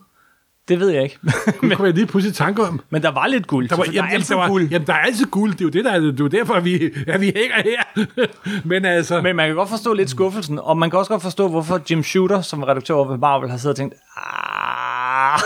[0.67, 1.17] Det ved jeg ikke.
[1.45, 2.79] Det kommer jeg lige pludselig i tanke om.
[2.89, 3.69] Men der var lidt guld.
[3.69, 4.67] Der var, der jamen, er altid der var, guld.
[4.71, 5.51] jamen, der er altid guld.
[5.51, 7.55] Det er jo det, der er, det er jo derfor, at vi, at vi hænger
[7.63, 8.05] her.
[8.69, 9.21] Men altså...
[9.21, 12.03] Men man kan godt forstå lidt skuffelsen, og man kan også godt forstå, hvorfor Jim
[12.03, 15.39] Shooter, som redaktør over ved Marvel, har siddet og tænkt, "Ah."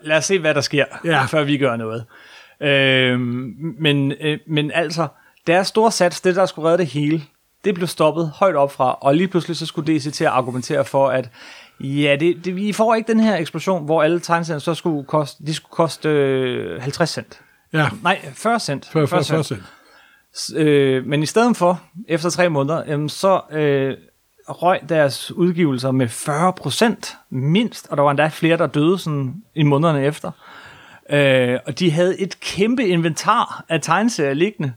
[0.08, 1.24] Lad os se, hvad der sker, Ja.
[1.24, 2.04] før vi gør noget.
[2.62, 5.06] Øhm, men, øh, men altså,
[5.46, 7.22] deres store sats, det der skulle redde det hele,
[7.64, 10.84] det blev stoppet højt op fra, og lige pludselig så skulle DC til at argumentere
[10.84, 11.30] for, at
[11.80, 15.46] ja, det, det, vi får ikke den her eksplosion, hvor alle tegneserier så skulle koste,
[15.46, 17.40] de skulle koste øh, 50 cent.
[17.72, 18.88] Ja, Nej, 40 cent.
[18.92, 19.60] før, før, 40 før, cent.
[19.60, 19.66] før,
[20.54, 23.96] Øh, men i stedet for, efter tre måneder, jamen, så øh,
[24.48, 29.34] røg deres udgivelser med 40 procent mindst, og der var endda flere, der døde sådan
[29.54, 30.30] i månederne efter.
[31.10, 34.72] Øh, og de havde et kæmpe inventar af tegneserier liggende,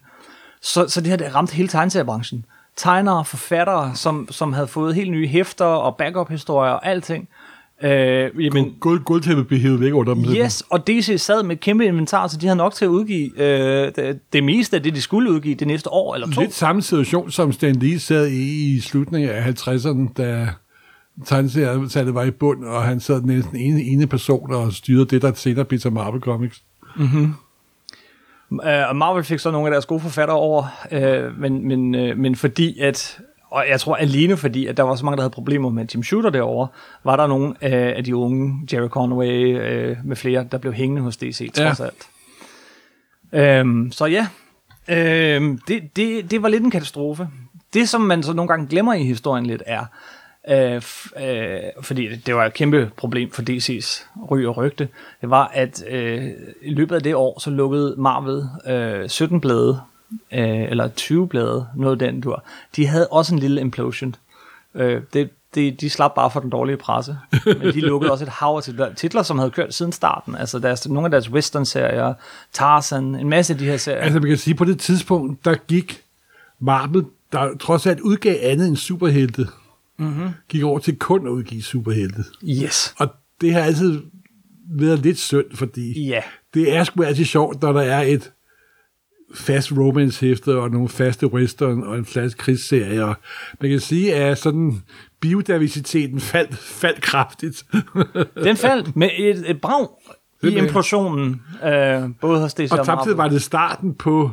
[0.61, 2.45] så, så det her det ramte hele tegneseriebranchen.
[2.77, 7.27] Tegnere, forfattere, som, som havde fået helt nye hæfter og backup-historier og alting.
[7.83, 10.23] Øh, jamen, Guld, guldtæppet blev hævet væk under dem.
[10.23, 13.41] Yes, og DC sad med et kæmpe inventar, så de havde nok til at udgive
[13.41, 16.41] øh, det, det meste af det, de skulle udgive det næste år eller to.
[16.41, 20.49] Lidt samme situation, som Stan Lee sad i i slutningen af 50'erne, da
[21.25, 25.33] tegneseriesalget var i bund, og han sad næsten ene, ene person og styrede det, der
[25.33, 26.63] senere blev til Marvel Comics.
[26.99, 27.27] Øh,
[28.89, 32.35] og Marvel fik så nogle af deres gode forfattere over, øh, men, men, øh, men
[32.35, 33.19] fordi at,
[33.51, 36.03] og jeg tror alene fordi, at der var så mange, der havde problemer med Jim
[36.03, 36.67] Shooter derovre,
[37.03, 41.01] var der nogle af, af de unge, Jerry Conway øh, med flere, der blev hængende
[41.01, 41.85] hos DC, trods Ja.
[41.85, 42.07] alt.
[43.33, 44.27] Øhm, så ja,
[44.89, 47.27] øhm, det, det, det var lidt en katastrofe.
[47.73, 49.85] Det, som man så nogle gange glemmer i historien lidt, er,
[50.49, 50.81] øh,
[51.21, 54.87] øh, fordi det var et kæmpe problem for DC's ry og rygte,
[55.21, 56.23] det var, at øh,
[56.61, 59.81] i løbet af det år, så lukkede Marvel øh, 17 blade,
[60.31, 62.43] øh, eller 20 blade, noget af den dur.
[62.75, 64.15] De havde også en lille implosion.
[64.75, 68.29] Øh, det, det, de slap bare for den dårlige presse, men de lukkede også et
[68.29, 70.35] hav af titler, titler, som havde kørt siden starten.
[70.35, 72.13] Altså deres, nogle af deres western-serier,
[72.53, 74.01] Tarzan, en masse af de her serier.
[74.01, 76.01] Altså man kan sige, på det tidspunkt, der gik
[76.59, 79.47] Marvel, der trods alt udgav andet end superhelte,
[79.97, 80.29] mm-hmm.
[80.49, 82.23] gik over til kun at udgive superhelte.
[82.43, 82.95] Yes.
[82.97, 83.07] Og
[83.41, 84.01] det har altid
[84.69, 86.21] været lidt synd, fordi Ja.
[86.53, 88.31] det er sgu altid sjovt, når der er et
[89.35, 93.05] fast romance-hæfte og nogle faste western og en fast krigsserie.
[93.05, 93.15] Og
[93.61, 94.83] man kan sige, at sådan
[95.19, 97.65] biodiversiteten faldt, faldt kraftigt.
[98.43, 99.87] Den faldt med et, et brag
[100.43, 104.31] i implosionen, øh, både hos DC og, og samtidig var det starten på,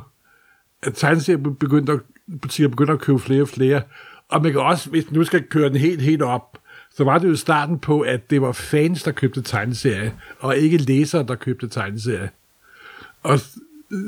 [0.83, 2.01] at tegneserier begyndte at,
[2.43, 3.83] butikker begyndte at købe flere og flere.
[4.33, 6.59] Og man kan også, hvis nu skal køre den helt, helt op,
[6.95, 10.77] så var det jo starten på, at det var fans, der købte tegneserier, og ikke
[10.77, 12.29] læsere, der købte tegneserier.
[13.23, 13.39] Og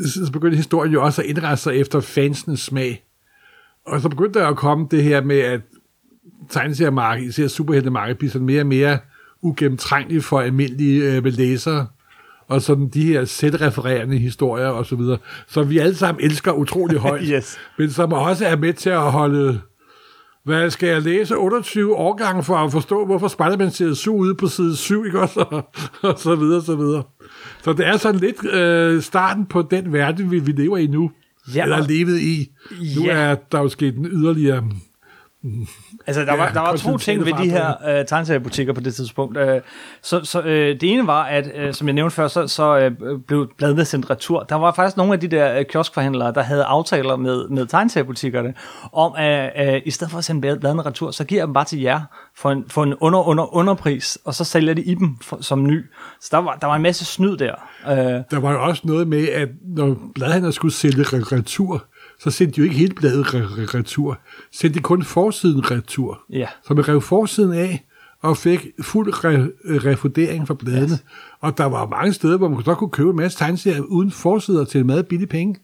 [0.04, 3.04] så begyndte historien jo også at indrette sig efter fansenes smag.
[3.86, 5.60] Og så begyndte der at komme det her med, at
[6.50, 8.98] tegneseriemarkedet, især superheltemarkedet, bliver sådan mere og mere
[9.42, 11.86] ugennemtrængeligt for almindelige øh, læsere.
[12.48, 16.98] Og sådan de her selvrefererende historier og så videre, som vi alle sammen elsker utrolig
[16.98, 17.22] højt.
[17.34, 17.58] Yes.
[17.78, 19.60] Men som også er med til at holde...
[20.44, 21.36] Hvad skal jeg læse?
[21.36, 25.40] 28 årgange for at forstå, hvorfor Spider-Man ser su ud på side 7, ikke også?
[25.40, 25.68] Og,
[26.10, 27.02] og så videre, så videre.
[27.62, 31.10] Så det er sådan lidt øh, starten på den verden, vi, vi lever i nu.
[31.54, 32.50] Ja, Eller levet i.
[32.96, 33.12] Nu Ja.
[33.12, 34.64] er der jo sket en yderligere...
[36.06, 38.94] Altså, der, Ja, var, der var to ting ved de her øh, tegneseriebutikker på det
[38.94, 39.36] tidspunkt.
[39.38, 39.60] Øh,
[40.02, 43.18] så så øh, det ene var, at øh, som jeg nævnte før, så, så øh,
[43.26, 44.42] blev bladene sendt retur.
[44.42, 48.54] Der var faktisk nogle af de der øh, kioskforhandlere, der havde aftaler med, med tegneseriebutikkerne,
[48.92, 51.54] om at øh, i stedet for at sende blad- bladene retur, så giver jeg dem
[51.54, 52.00] bare til jer
[52.36, 55.64] for en, for en under, under, underpris, og så sælger de i dem for, som
[55.66, 55.84] ny.
[56.20, 57.54] Så der var, der var en masse snyd der.
[57.88, 61.84] Øh, Der var jo også noget med, at når bladhandler skulle sælge re- retur,
[62.20, 64.18] så sendte de jo ikke hele bladet re- re- retur.
[64.52, 66.20] Sendte de kun forsiden retur.
[66.32, 66.46] ja.
[66.66, 67.84] Så man rev forsiden af,
[68.22, 70.82] og fik fuld re- refundering for bladene.
[70.92, 71.04] Yes.
[71.40, 74.64] Og der var mange steder, hvor man så kunne købe en masse tegneserier uden forsider
[74.64, 75.56] til en meget billig penge.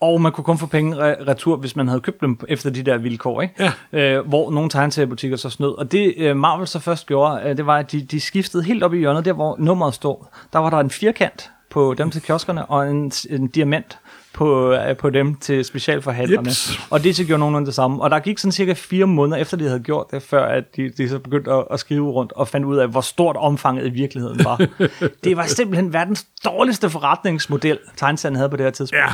[0.00, 2.82] Og man kunne kun få penge re- retur, hvis man havde købt dem efter de
[2.82, 3.72] der vilkår, ikke?
[3.92, 4.16] Ja.
[4.18, 5.78] Øh, hvor nogle tegneseriebutikker så snød.
[5.78, 8.82] Og det øh, Marvel så først gjorde, øh, det var, at de, de skiftede helt
[8.82, 10.26] op i hjørnet, der hvor nummeret stod.
[10.52, 13.98] Der var der en firkant på dem til kioskerne, og en, en diamant
[14.34, 16.48] på, øh, på dem til specialforhandlerne.
[16.48, 16.80] Jeps.
[16.90, 18.02] Og det så gjorde nogenlunde det samme.
[18.02, 20.90] Og der gik sådan cirka fire måneder efter, de havde gjort det, før at de,
[20.90, 23.90] de så begyndte at, at skrive rundt og fandt ud af, hvor stort omfanget i
[23.90, 24.66] virkeligheden var.
[25.24, 29.04] det var simpelthen verdens dårligste forretningsmodel, tegneserien havde på det her tidspunkt.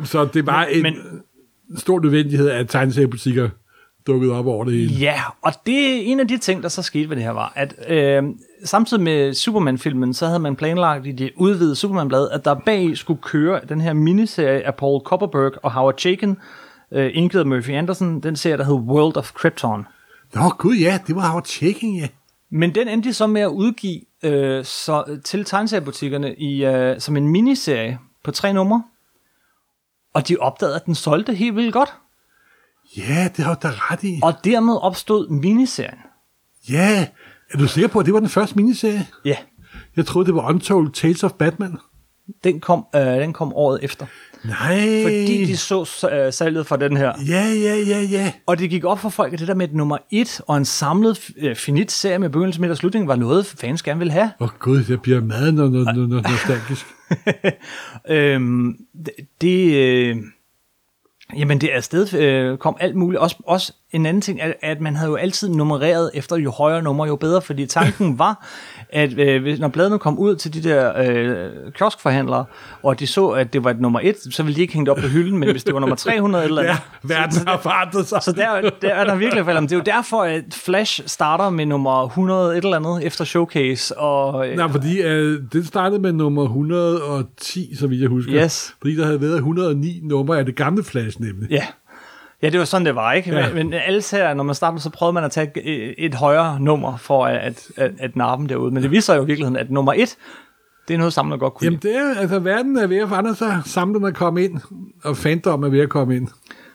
[0.00, 1.22] Ja, så det var en Men-
[1.76, 3.48] stor nødvendighed, at tegneseriebutikker
[4.06, 4.94] dukkede op over det hele.
[4.94, 7.52] Ja, og det er en af de ting, der så skete ved det her, var,
[7.56, 8.22] at øh,
[8.64, 13.22] samtidig med Superman-filmen, så havde man planlagt i det udvidede Superman-blad, at der bag skulle
[13.22, 16.36] køre den her miniserie af Paul Copperberg og Howard Chaykin,
[16.92, 19.86] øh, indgivet af Murphy Anderson, den serie, der hed World of Krypton.
[20.34, 22.08] Nå, gud ja, det var Howard Checking, ja.
[22.50, 27.28] Men den endte så med at udgive øh, så, til tegneseriebutikkerne i, øh, som en
[27.28, 28.82] miniserie på tre numre.
[30.14, 31.94] Og de opdagede, at den solgte helt vildt godt.
[32.96, 34.20] Ja, det har du da ret i.
[34.22, 35.98] Og dermed opstod miniserien.
[36.70, 37.06] Ja,
[37.52, 39.06] er du sikker på, at det var den første miniserie?
[39.24, 39.36] Ja,
[39.96, 41.76] Jeg troede, det var Untold Tales of Batman.
[42.44, 44.06] den kom, øh, den kom året efter.
[44.44, 45.02] Nej.
[45.02, 47.12] Fordi de så øh, salget for den her.
[47.28, 48.32] Ja, ja, ja, ja.
[48.46, 50.64] Og det gik op for folk, at det der med et nummer et og en
[50.64, 54.30] samlet øh, finit serie med begyndelse, midt og slutning, var noget, fans gerne ville have.
[54.40, 56.86] Åh oh, gud, jeg bliver meget no- no- no- no- nostalgisk.
[58.16, 60.16] øhm, det, det øh,
[61.36, 63.20] jamen det er afsted øh, kom alt muligt.
[63.20, 66.82] Også, også en anden ting, at, at man havde jo altid nummereret efter jo højere
[66.82, 68.46] nummer, jo bedre, fordi tanken var,
[68.90, 72.44] at øh, når bladene kom ud til de der øh, kioskforhandlere,
[72.82, 74.90] og de så, at det var et nummer et, så ville de ikke hænge det
[74.90, 76.72] op på hylden, men hvis det var nummer 300 eller andet,
[77.10, 78.22] Ja, verden har forandret sig.
[78.22, 79.66] så der, der er der virkelig faldet om.
[79.66, 83.98] Det er jo derfor, at Flash starter med nummer 100 et eller andet efter Showcase.
[83.98, 88.34] Og, øh, Nej, fordi øh, det startede med nummer 110, så vidt jeg husker.
[88.44, 88.74] Yes.
[88.82, 91.50] Fordi der havde været 109 numre af det gamle Flash, nemlig.
[91.50, 91.66] Ja.
[92.44, 93.30] Ja, det var sådan, det var, ikke?
[93.30, 93.38] Ja.
[93.38, 93.54] Ja.
[93.54, 96.60] Men, men alle serier, når man startede, så prøvede man at tage et, et højere
[96.60, 98.70] nummer for at, at, at, narpe derude.
[98.74, 100.16] Men det viser sig jo i virkeligheden, at nummer et,
[100.88, 103.34] det er noget, samler godt kunne Jamen, det er, altså, verden er ved at forandre
[103.34, 103.62] sig.
[103.66, 104.60] Samlerne er kommet ind,
[105.04, 106.28] og fandom er ved at komme ind.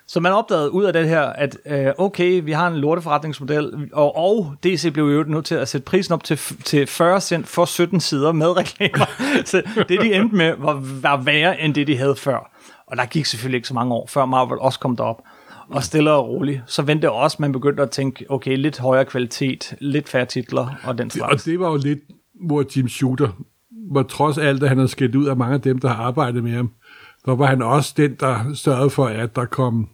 [0.08, 4.15] Så man opdagede ud af det her, at øh, okay, vi har en lorteforretningsmodel, og,
[4.15, 7.65] og DC blev jo nødt til at sætte prisen op til, til 40 cent for
[7.65, 9.05] 17 sider med reklamer.
[9.45, 12.51] så det, de endte med, var, var værre end det, de havde før.
[12.88, 15.21] Og der gik selvfølgelig ikke så mange år, før Marvel også kom derop.
[15.69, 19.05] Og stille og roligt, så vendte det også, man begyndte at tænke, okay, lidt højere
[19.05, 21.43] kvalitet, lidt færre titler og den Og slags.
[21.43, 21.99] det var jo lidt,
[22.45, 23.29] hvor Jim Shooter,
[23.91, 26.43] hvor trods alt, at han har skældt ud af mange af dem, der har arbejdet
[26.43, 26.71] med ham,
[27.25, 29.89] så var han også den, der sørgede for, at der kom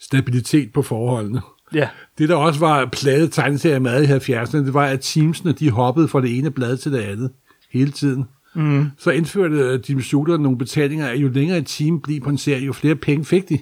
[0.00, 1.40] stabilitet på forholdene.
[1.74, 5.70] Ja, Det, der også var pladet tegneserier med i 70'erne, det var, at teamsene, de
[5.70, 7.30] hoppede fra det ene blad til det andet
[7.72, 8.24] hele tiden.
[8.54, 8.86] Mm.
[8.98, 12.64] Så indførte Jim Shooter nogle betalinger, at jo længere et team blev på en serie,
[12.64, 13.58] jo flere penge fik de.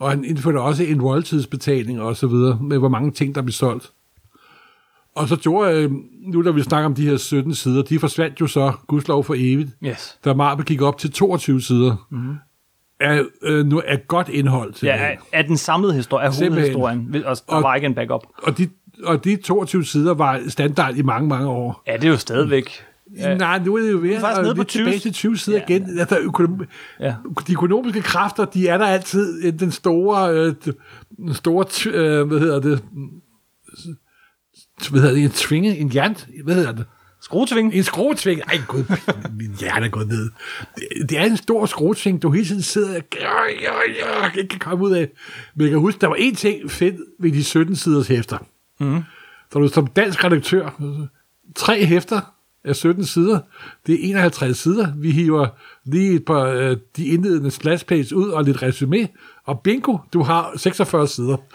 [0.00, 3.52] Og han indførte også en royaltidsbetaling og så videre, med hvor mange ting, der blev
[3.52, 3.90] solgt.
[5.14, 5.90] Og så gjorde, øh,
[6.26, 9.34] nu da vi snakker om de her 17 sider, de forsvandt jo så, gudslov for
[9.38, 10.18] evigt, yes.
[10.24, 12.06] da Marvel gik op til 22 sider.
[12.10, 12.34] Mm.
[13.00, 16.52] Er, øh, nu er godt indhold til Ja, af, af den samlede historie, Simpelthen.
[16.80, 18.20] hovedhistorien, og der Og- var ikke en backup.
[18.42, 18.68] Og de,
[19.04, 21.82] og de 22 sider var standard i mange, mange år.
[21.86, 22.70] Ja, det er jo stadigvæk.
[23.16, 23.34] Ja.
[23.36, 24.84] Nej, nu er det jo ved er faktisk at nede på lidt 20.
[24.84, 25.64] tilbage til 20 sider Ja.
[25.68, 25.76] ja.
[25.76, 25.98] igen.
[25.98, 26.64] Altså, økonom,
[27.00, 27.14] Ja.
[27.46, 29.44] De økonomiske kræfter, de er der altid.
[29.44, 30.54] øh, Den store, øh,
[31.16, 32.82] den store øh, hvad hedder det,
[34.90, 36.84] hvad hedder det, en tvinge, en jern, hvad hedder det?
[37.20, 37.74] Skruetving.
[37.74, 38.40] En skruetving.
[38.40, 38.84] Ej, gud,
[39.38, 40.30] min hjerne er gået ned.
[40.74, 44.48] Det, det er en stor skruetving, du hele tiden sidder og øh, øh, øh, ikke
[44.48, 45.08] kan komme ud af.
[45.54, 48.38] Men jeg kan huske, der var en ting fedt ved de 17 siders hæfter.
[48.80, 49.02] Mm.
[49.52, 50.80] Så du som dansk redaktør,
[51.56, 52.20] tre hæfter
[52.66, 53.38] af 17 sider,
[53.86, 54.86] det er 51 sider.
[54.96, 55.46] Vi hiver
[55.84, 59.08] lige et par øh, de indledende splash page ud og lidt resume,
[59.46, 61.36] og bingo, du har 46 sider.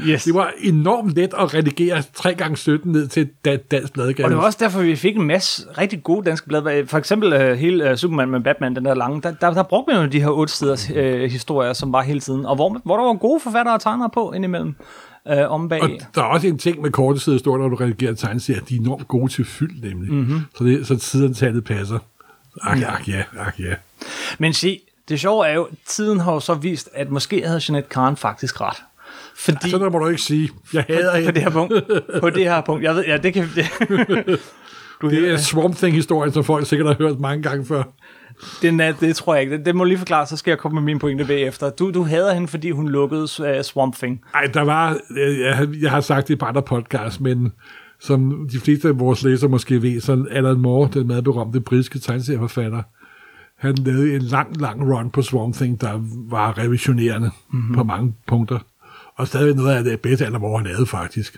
[0.00, 0.24] Yes.
[0.24, 3.28] det var enormt let at redigere 3 gange 17 ned til
[3.70, 4.26] dansk bladgave.
[4.26, 6.86] Og det var også derfor, vi fik en masse rigtig gode danske blade.
[6.86, 9.92] For eksempel uh, hele uh, Superman med Batman, den der lange, der, der, der brugte
[9.94, 10.96] man jo de her otte siders uh,
[11.30, 12.46] historier, som var hele tiden.
[12.46, 14.74] Og hvor, hvor der var gode forfattere og tegnere på indimellem
[15.30, 15.82] uh, om bag.
[15.82, 18.76] Og der er også en ting med korte sider, står, når du redigerer tegneserier, de
[18.76, 20.12] er enormt gode til fyld, nemlig.
[20.12, 20.40] Mm-hmm.
[20.58, 21.98] Så, det, så sideantallet passer.
[22.62, 23.74] Ak, ak, ja, ak, ja.
[24.38, 27.88] Men se, det sjove er jo, tiden har jo så vist, at måske havde Jeanette
[27.88, 28.76] Karen faktisk ret.
[29.36, 30.50] Fordi Sådan må du ikke sige.
[30.72, 31.32] Jeg hader på hende.
[31.32, 31.74] det her punkt,
[32.20, 33.66] på det her punkt, jeg ved, ja, det kan, det,
[35.00, 37.82] du, Det er Swamp Thing-historien, som folk sikkert har hørt mange gange før.
[38.62, 39.56] Den er, det tror jeg ikke.
[39.56, 41.70] Det, det må lige forklare, så skal jeg komme med mine pointe bagefter.
[41.70, 44.20] Du, du hader hende, fordi hun lukkede uh, Swamp Thing.
[44.34, 47.52] Ej, der var, jeg, har- jeg har sagt det i et par andre podcasts, men
[48.00, 51.98] som de fleste af vores læsere måske ved, så Alan Moore, den meget berømte britiske
[51.98, 52.82] tegneserieforfatter,
[53.56, 57.74] han lavede en lang, lang run på Swamp Thing, der var revisionerende mm-hmm.
[57.74, 58.58] på mange punkter.
[59.16, 61.36] Og stadig noget af det bedste, Alan Moore har lavet faktisk.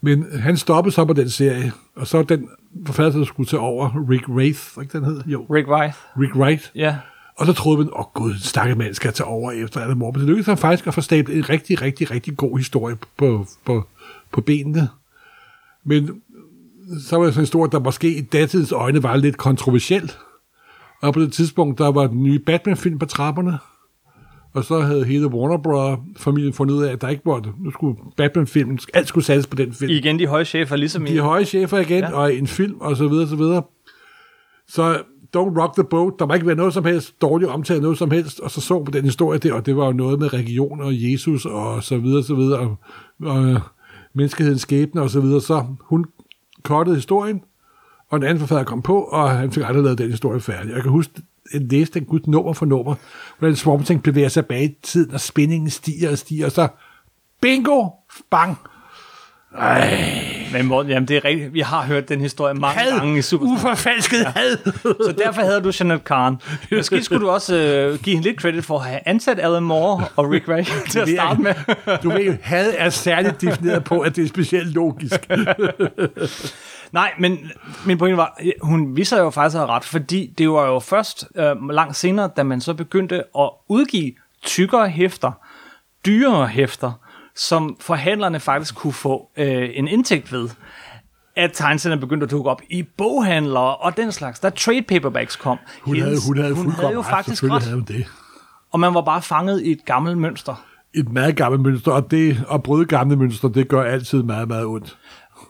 [0.00, 2.48] Men han stoppede så på den serie, og så den
[2.86, 5.22] forfatter, der skulle tage over, Rick Wraith, ikke den hed?
[5.26, 5.94] Jo, Rick Wright.
[6.18, 6.72] Rick Wright.
[6.74, 6.96] Ja.
[7.38, 10.12] Og så troede man, åh oh, gud, stakke mand skal tage over efter Alan Moore.
[10.12, 13.46] Men det lykkedes ham faktisk at få stablet en rigtig, rigtig, rigtig god historie på,
[13.64, 13.86] på,
[14.32, 14.88] på benene.
[15.84, 16.22] Men
[17.08, 20.12] så var det sådan en historie, der måske i datidens øjne var lidt kontroversiel.
[21.00, 23.58] Og på det tidspunkt, der var den nye Batman-film på trapperne.
[24.54, 27.96] Og så havde hele Warner Bros-familien fundet ud af, at der ikke var Nu skulle
[28.16, 31.12] Batman-filmen, alt skulle sættes på den film Igen de høje chefer, ligesom i...
[31.12, 32.12] de høje chefer igen, Ja.
[32.12, 33.62] og en film, og så videre, så videre.
[34.68, 34.94] Så
[35.36, 36.12] don't rock the boat.
[36.18, 38.40] Der må ikke være noget som helst dårligt omtalt, noget som helst.
[38.40, 41.12] Og så så på den historie der, og det var jo noget med regioner og
[41.12, 42.76] Jesus, og så videre, så videre, og,
[43.22, 43.60] og
[44.14, 45.40] menneskehedens skæbne, og så videre.
[45.40, 46.04] Så hun
[46.62, 47.40] kortet historien,
[48.10, 50.72] og en anden forfatter kom på, og han fik aldrig lavet den historie færdig.
[50.72, 51.12] Jeg kan huske,
[51.54, 52.94] læse den gud nummer for nummer,
[53.38, 56.68] hvordan Swamp Thing bevæger sig bag i tiden, og spændingen stiger og stiger, og så
[57.40, 57.88] bingo,
[58.30, 58.58] bang.
[59.58, 59.98] Ej.
[60.52, 61.54] Men Morten, jamen det er rigtigt.
[61.54, 62.98] Vi har hørt den historie mange Had.
[62.98, 63.46] gange i Super.
[63.46, 64.32] Uforfalsket ja.
[64.36, 64.56] had.
[64.82, 66.36] Så derfor havde du Janet Khan.
[66.72, 70.04] Måske skulle du også øh, give hende lidt credit for at have ansat Alan Moore
[70.16, 71.54] og Rick Ray til at starte med.
[72.02, 75.30] Du ved had er særligt defineret på, at det er specielt logisk.
[76.92, 77.50] Nej, men
[77.86, 81.70] min pointe var, hun viser jo faktisk at ret, fordi det var jo først øh,
[81.70, 85.32] langt senere, da man så begyndte at udgive tykkere hæfter,
[86.06, 86.92] dyrere hæfter,
[87.34, 90.48] som forhandlerne faktisk kunne få øh, en indtægt ved,
[91.36, 94.40] at tegneserierne begyndte at dukke op i boghandlere og den slags.
[94.40, 95.58] Da trade paperbacks kom.
[95.82, 98.06] Hun havde, hun havde, hun havde jo faktisk ret, havde det.
[98.72, 100.64] og man var bare fanget i et gammelt mønster.
[100.94, 104.66] Et meget gammelt mønster, og det at bryde gamle mønster, det gør altid meget, meget
[104.66, 104.98] ondt.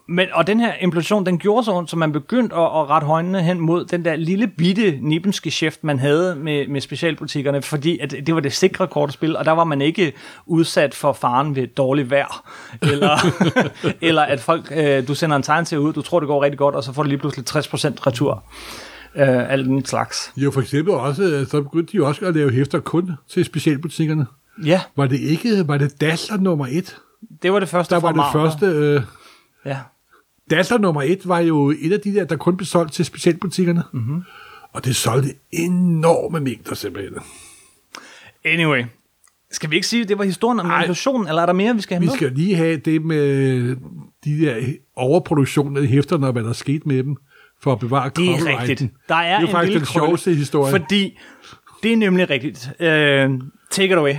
[0.09, 3.07] Men, og den her implosion, den gjorde så ondt, så man begyndte at, at rette
[3.07, 7.99] højnene hen mod den der lille bitte nibbenske chef, man havde med, med specialbutikkerne, fordi
[7.99, 10.13] at det var det sikre kortspil, og der var man ikke
[10.47, 12.51] udsat for faren ved dårligt vejr,
[12.83, 13.17] eller,
[14.09, 16.59] eller at folk, øh, du sender en tegn til ud, du tror det går rigtig
[16.59, 18.45] godt, og så får du lige pludselig 60% retur.
[19.15, 20.33] Øh, alt den slags.
[20.37, 23.45] Jo, for eksempel også, øh, så begyndte de jo også at lave hæfter kun til
[23.45, 24.27] specialbutikkerne.
[24.65, 26.97] Ja, Var det ikke, var det Dassler nummer et?
[27.43, 29.03] det var det første Der var det første, øh,
[29.65, 29.79] Ja.
[30.51, 33.83] Dassler nummer et var jo et af de der, der kun blev solgt til specialbutikkerne.
[33.93, 34.03] Mhm.
[34.03, 34.23] Mm-hmm.
[34.73, 37.15] Og det solgte enorme mængder simpelthen.
[38.45, 38.85] Anyway,
[39.51, 41.81] skal vi ikke sige, at det var historien om inflationen, eller er der mere, vi
[41.81, 42.15] skal have Vi med?
[42.15, 43.77] skal lige have det med
[44.25, 44.57] de der
[44.97, 47.17] overproduktioner af hæfterne, og hvad der er sket med dem,
[47.63, 48.93] for at bevare Det er rigtigt.
[49.09, 50.71] Der er, det er en faktisk den sjoveste historie.
[50.71, 51.19] Fordi
[51.83, 52.71] det er nemlig rigtigt.
[52.81, 53.31] Øh,
[53.71, 54.15] take it away.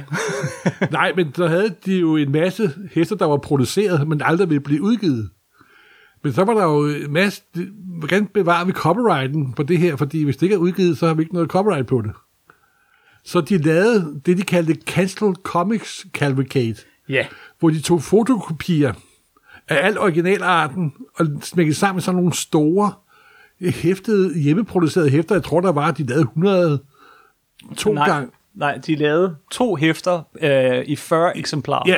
[0.91, 4.61] Nej, men så havde de jo en masse hester, der var produceret, men aldrig ville
[4.61, 5.29] blive udgivet.
[6.23, 7.43] Men så var der jo masse...
[7.99, 9.95] Hvordan bevarer vi copyrighten på det her?
[9.95, 12.11] Fordi hvis det ikke er udgivet, så har vi ikke noget copyright på det.
[13.23, 16.75] Så de lavede det, de kaldte Cancel Comics Cavalcade,
[17.09, 17.27] ja.
[17.59, 18.93] hvor de tog fotokopier
[19.69, 22.93] af al originalarten og smækkede sammen med sådan nogle store
[23.61, 25.35] hæftede, hjemmeproducerede hæfter.
[25.35, 26.83] Jeg tror, der var, de lavede 100
[27.77, 28.31] to Nej, gange.
[28.55, 31.83] Nej, de lavede to hæfter øh, i 40 eksemplarer.
[31.87, 31.95] Ja,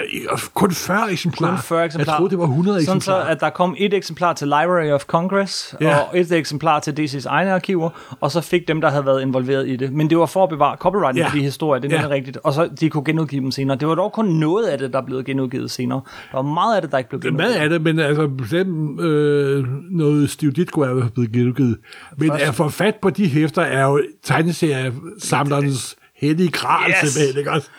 [0.53, 1.51] kun 40 eksemplarer.
[1.51, 2.13] Kun 40 eksemplarer.
[2.15, 3.25] Jeg troede, det var 100 Sådan eksemplarer.
[3.25, 5.97] så, at der kom et eksemplar til Library of Congress, Ja.
[5.97, 7.89] og et eksemplar til DC's egne arkiver,
[8.21, 9.93] og så fik dem, der havde været involveret i det.
[9.93, 11.29] Men det var for at bevare copyrighten Ja.
[11.29, 12.07] på de historier, det er Ja.
[12.09, 12.37] rigtigt.
[12.43, 13.77] Og så de kunne genudgive dem senere.
[13.77, 16.01] Det var dog kun noget af det, der blev genudgivet senere.
[16.31, 17.53] Der var meget af det, der ikke blev genudgivet.
[17.53, 21.77] Hvad er det, men altså, bestemt, øh, noget Steve Ditko er blevet genudgivet.
[22.17, 27.11] Men Først- at få fat på de hæfter er jo tegneseriesamlernes hellige kral, Yes.
[27.11, 27.69] simpelthen, ikke også?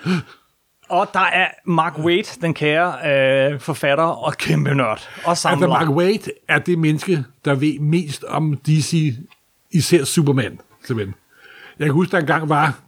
[0.89, 2.95] Og der er Mark Waid, den kære
[3.53, 5.09] øh, forfatter og kæmpe nørd.
[5.25, 5.67] Og samler.
[5.67, 9.15] Altså, Mark Waid er det menneske, der ved mest om DC,
[9.71, 11.15] især Superman, simpelthen.
[11.79, 12.79] Jeg kan huske, der engang var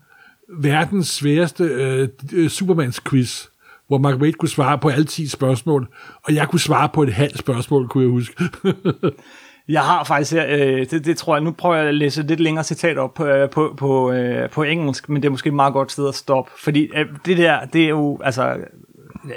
[0.58, 3.46] verdens sværeste øh, øh, Supermans quiz,
[3.88, 5.88] hvor Mark Waid kunne svare på alle 10 spørgsmål,
[6.24, 8.34] og jeg kunne svare på et halvt spørgsmål, kunne jeg huske.
[9.68, 12.40] Jeg har faktisk her, øh, det, det tror jeg, nu prøver jeg at læse lidt
[12.40, 15.54] længere citat op på, øh, på, på, øh, på engelsk, men det er måske et
[15.54, 18.56] meget godt sted at stoppe, fordi øh, det der, det er jo, altså,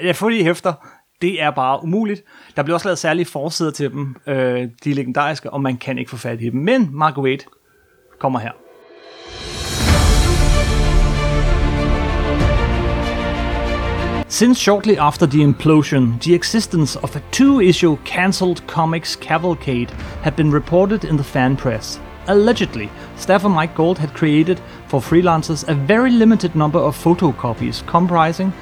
[0.03, 0.73] jeg får lige hæfter,
[1.21, 2.23] det er bare umuligt.
[2.55, 5.97] Der bliver også lavet særlige forsider til dem, øh, de er legendariske, og man kan
[5.97, 6.59] ikke få fat i dem.
[6.59, 7.43] Men Mark Wade
[8.19, 8.51] kommer her.
[14.31, 19.91] Since shortly after the implosion, the existence of a two issue cancelled comics cavalcade
[20.23, 21.99] had been reported in the fan press.
[22.27, 28.53] Allegedly, staffer Mike Gold had created for freelancers a very limited number of photocopies comprising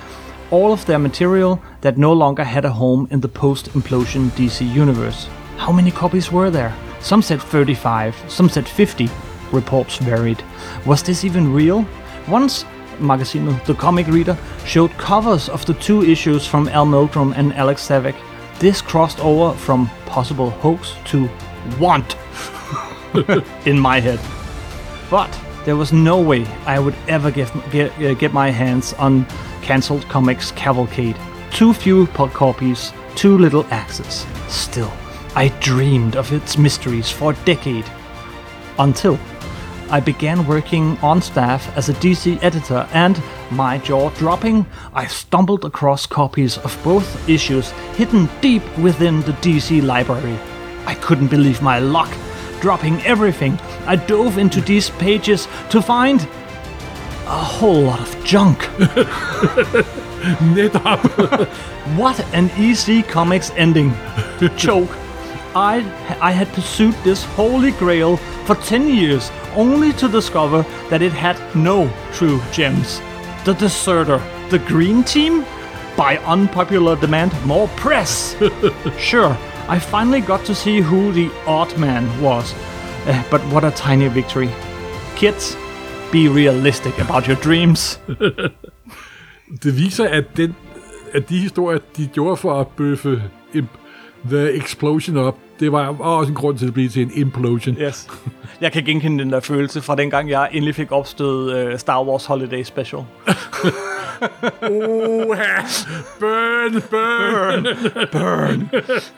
[0.50, 4.68] all of their material that no longer had a home in the post implosion DC
[4.74, 5.30] universe.
[5.58, 6.74] How many copies were there?
[7.00, 9.08] Some said 35, some said 50.
[9.52, 10.44] Reports varied.
[10.88, 11.86] Was this even real?
[12.28, 12.66] Once
[13.00, 17.88] Magazino, the comic reader, showed covers of the two issues from Al Milgrom and Alex
[17.88, 18.16] Savick.
[18.60, 21.30] This crossed over from possible hoax to
[21.80, 22.16] want
[23.66, 24.20] in my head.
[25.10, 25.32] But
[25.66, 29.26] there was no way I would ever get, get, uh, get my hands on
[29.62, 31.18] cancelled comics cavalcade.
[31.52, 34.26] Too few copies, too little access.
[34.48, 34.92] Still,
[35.36, 37.86] I dreamed of its mysteries for a decade.
[38.78, 39.20] Until
[39.92, 43.22] I began working on staff as a DC editor, and,
[43.52, 49.84] my jaw dropping, I stumbled across copies of both issues hidden deep within the DC
[49.84, 50.38] library.
[50.86, 52.12] I couldn't believe my luck.
[52.62, 56.22] Dropping everything, I dove into these pages to find
[57.26, 58.70] a whole lot of junk.
[61.96, 63.94] What an EC Comics ending.
[64.58, 64.96] Choke.
[65.56, 65.78] I,
[66.22, 71.38] I had pursued this holy grail for 10 years only to discover that it had
[71.56, 73.02] no true gems.
[73.46, 75.46] The Deserter, the Green Team?
[75.98, 78.36] By unpopular demand, more press!
[78.98, 79.38] sure,
[79.68, 82.54] I finally got to see who the odd man was.
[83.06, 84.50] Uh, but what a tiny victory.
[85.16, 85.56] Kids,
[86.12, 88.00] be realistic about your dreams.
[89.64, 90.56] Det viser, at, den,
[91.14, 93.24] at de historier, de gjorde for at bøffe
[94.26, 97.76] The Explosion op, det var også en grund til at blive til en implosion.
[97.82, 98.08] Yes.
[98.62, 102.26] Jeg kan genkende den der følelse fra dengang, jeg endelig fik opstødet uh, Star Wars
[102.26, 103.02] Holiday Special.
[104.62, 105.62] Oha!
[106.20, 107.64] Burn, burn!
[108.12, 108.70] Burn!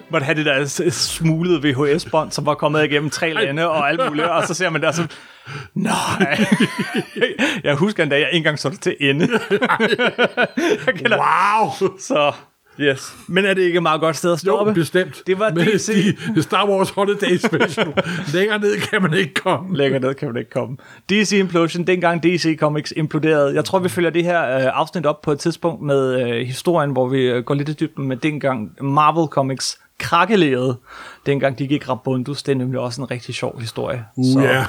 [0.09, 4.27] Måtte have det der smuglede VHS-bånd, som var kommet igennem tre lande og alt muligt,
[4.27, 5.11] og så ser man der sådan,
[5.73, 6.45] nej.
[7.63, 9.27] jeg husker endda, jeg ikke engang så det til ende.
[10.85, 11.89] jeg kender, Wow!
[11.99, 12.33] så
[12.81, 13.15] yes.
[13.27, 14.69] Men er det ikke et meget godt sted at stoppe?
[14.69, 15.23] Jo, bestemt.
[15.27, 16.15] Det var Men DC.
[16.35, 17.93] De, Star Wars Holiday Special.
[18.33, 19.77] Længere ned kan man ikke komme.
[19.77, 20.77] Længere ned kan man ikke komme.
[21.09, 23.55] DC Implosion, dengang DC Comics imploderede.
[23.55, 26.91] Jeg tror, vi følger det her øh, afsnit op på et tidspunkt med øh, historien,
[26.91, 30.77] hvor vi øh, går lidt i dybden med dengang Marvel Comics krakkelerede,
[31.25, 32.43] dengang de gik rabundus.
[32.43, 34.05] Det er nemlig også en rigtig sjov historie.
[34.15, 34.65] Uh, ja.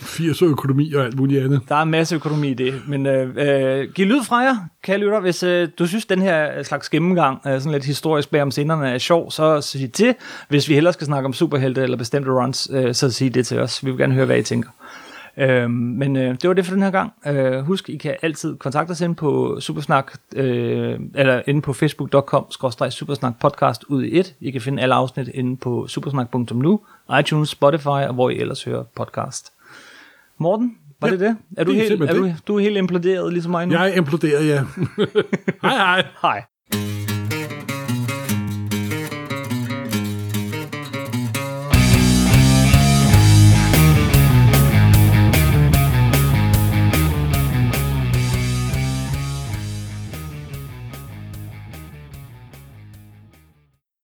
[0.00, 1.60] 80 økonomi og alt muligt andet.
[1.68, 4.98] Der er en masse økonomi i det, men øh, øh, giv lyd fra jer, kære
[4.98, 8.50] lytter, hvis øh, du synes, den her slags gennemgang, øh, sådan lidt historisk bag om
[8.50, 10.14] scenerne, er sjov, så sig til.
[10.48, 13.60] Hvis vi hellere skal snakke om superhelte eller bestemte runs, øh, så sig det til
[13.60, 13.84] os.
[13.84, 14.70] Vi vil gerne høre, hvad I tænker.
[15.36, 17.12] Øh, men øh, det var det for den her gang.
[17.26, 22.46] Øh, husk, I kan altid kontakte os ind på Supersnak, øh, eller inde på facebook.com
[22.90, 24.34] supersnak podcast ud i et.
[24.40, 26.80] I kan finde alle afsnit inde på supersnak.nu,
[27.20, 29.52] iTunes, Spotify og hvor I ellers hører podcast.
[30.38, 31.36] Morten, var Ja, det det?
[31.56, 33.74] Er du, det er helt, er du, du er helt imploderet ligesom mig nu?
[33.74, 34.64] Jeg er imploderet, ja.
[35.62, 36.06] hej hej.
[36.22, 36.44] Hej.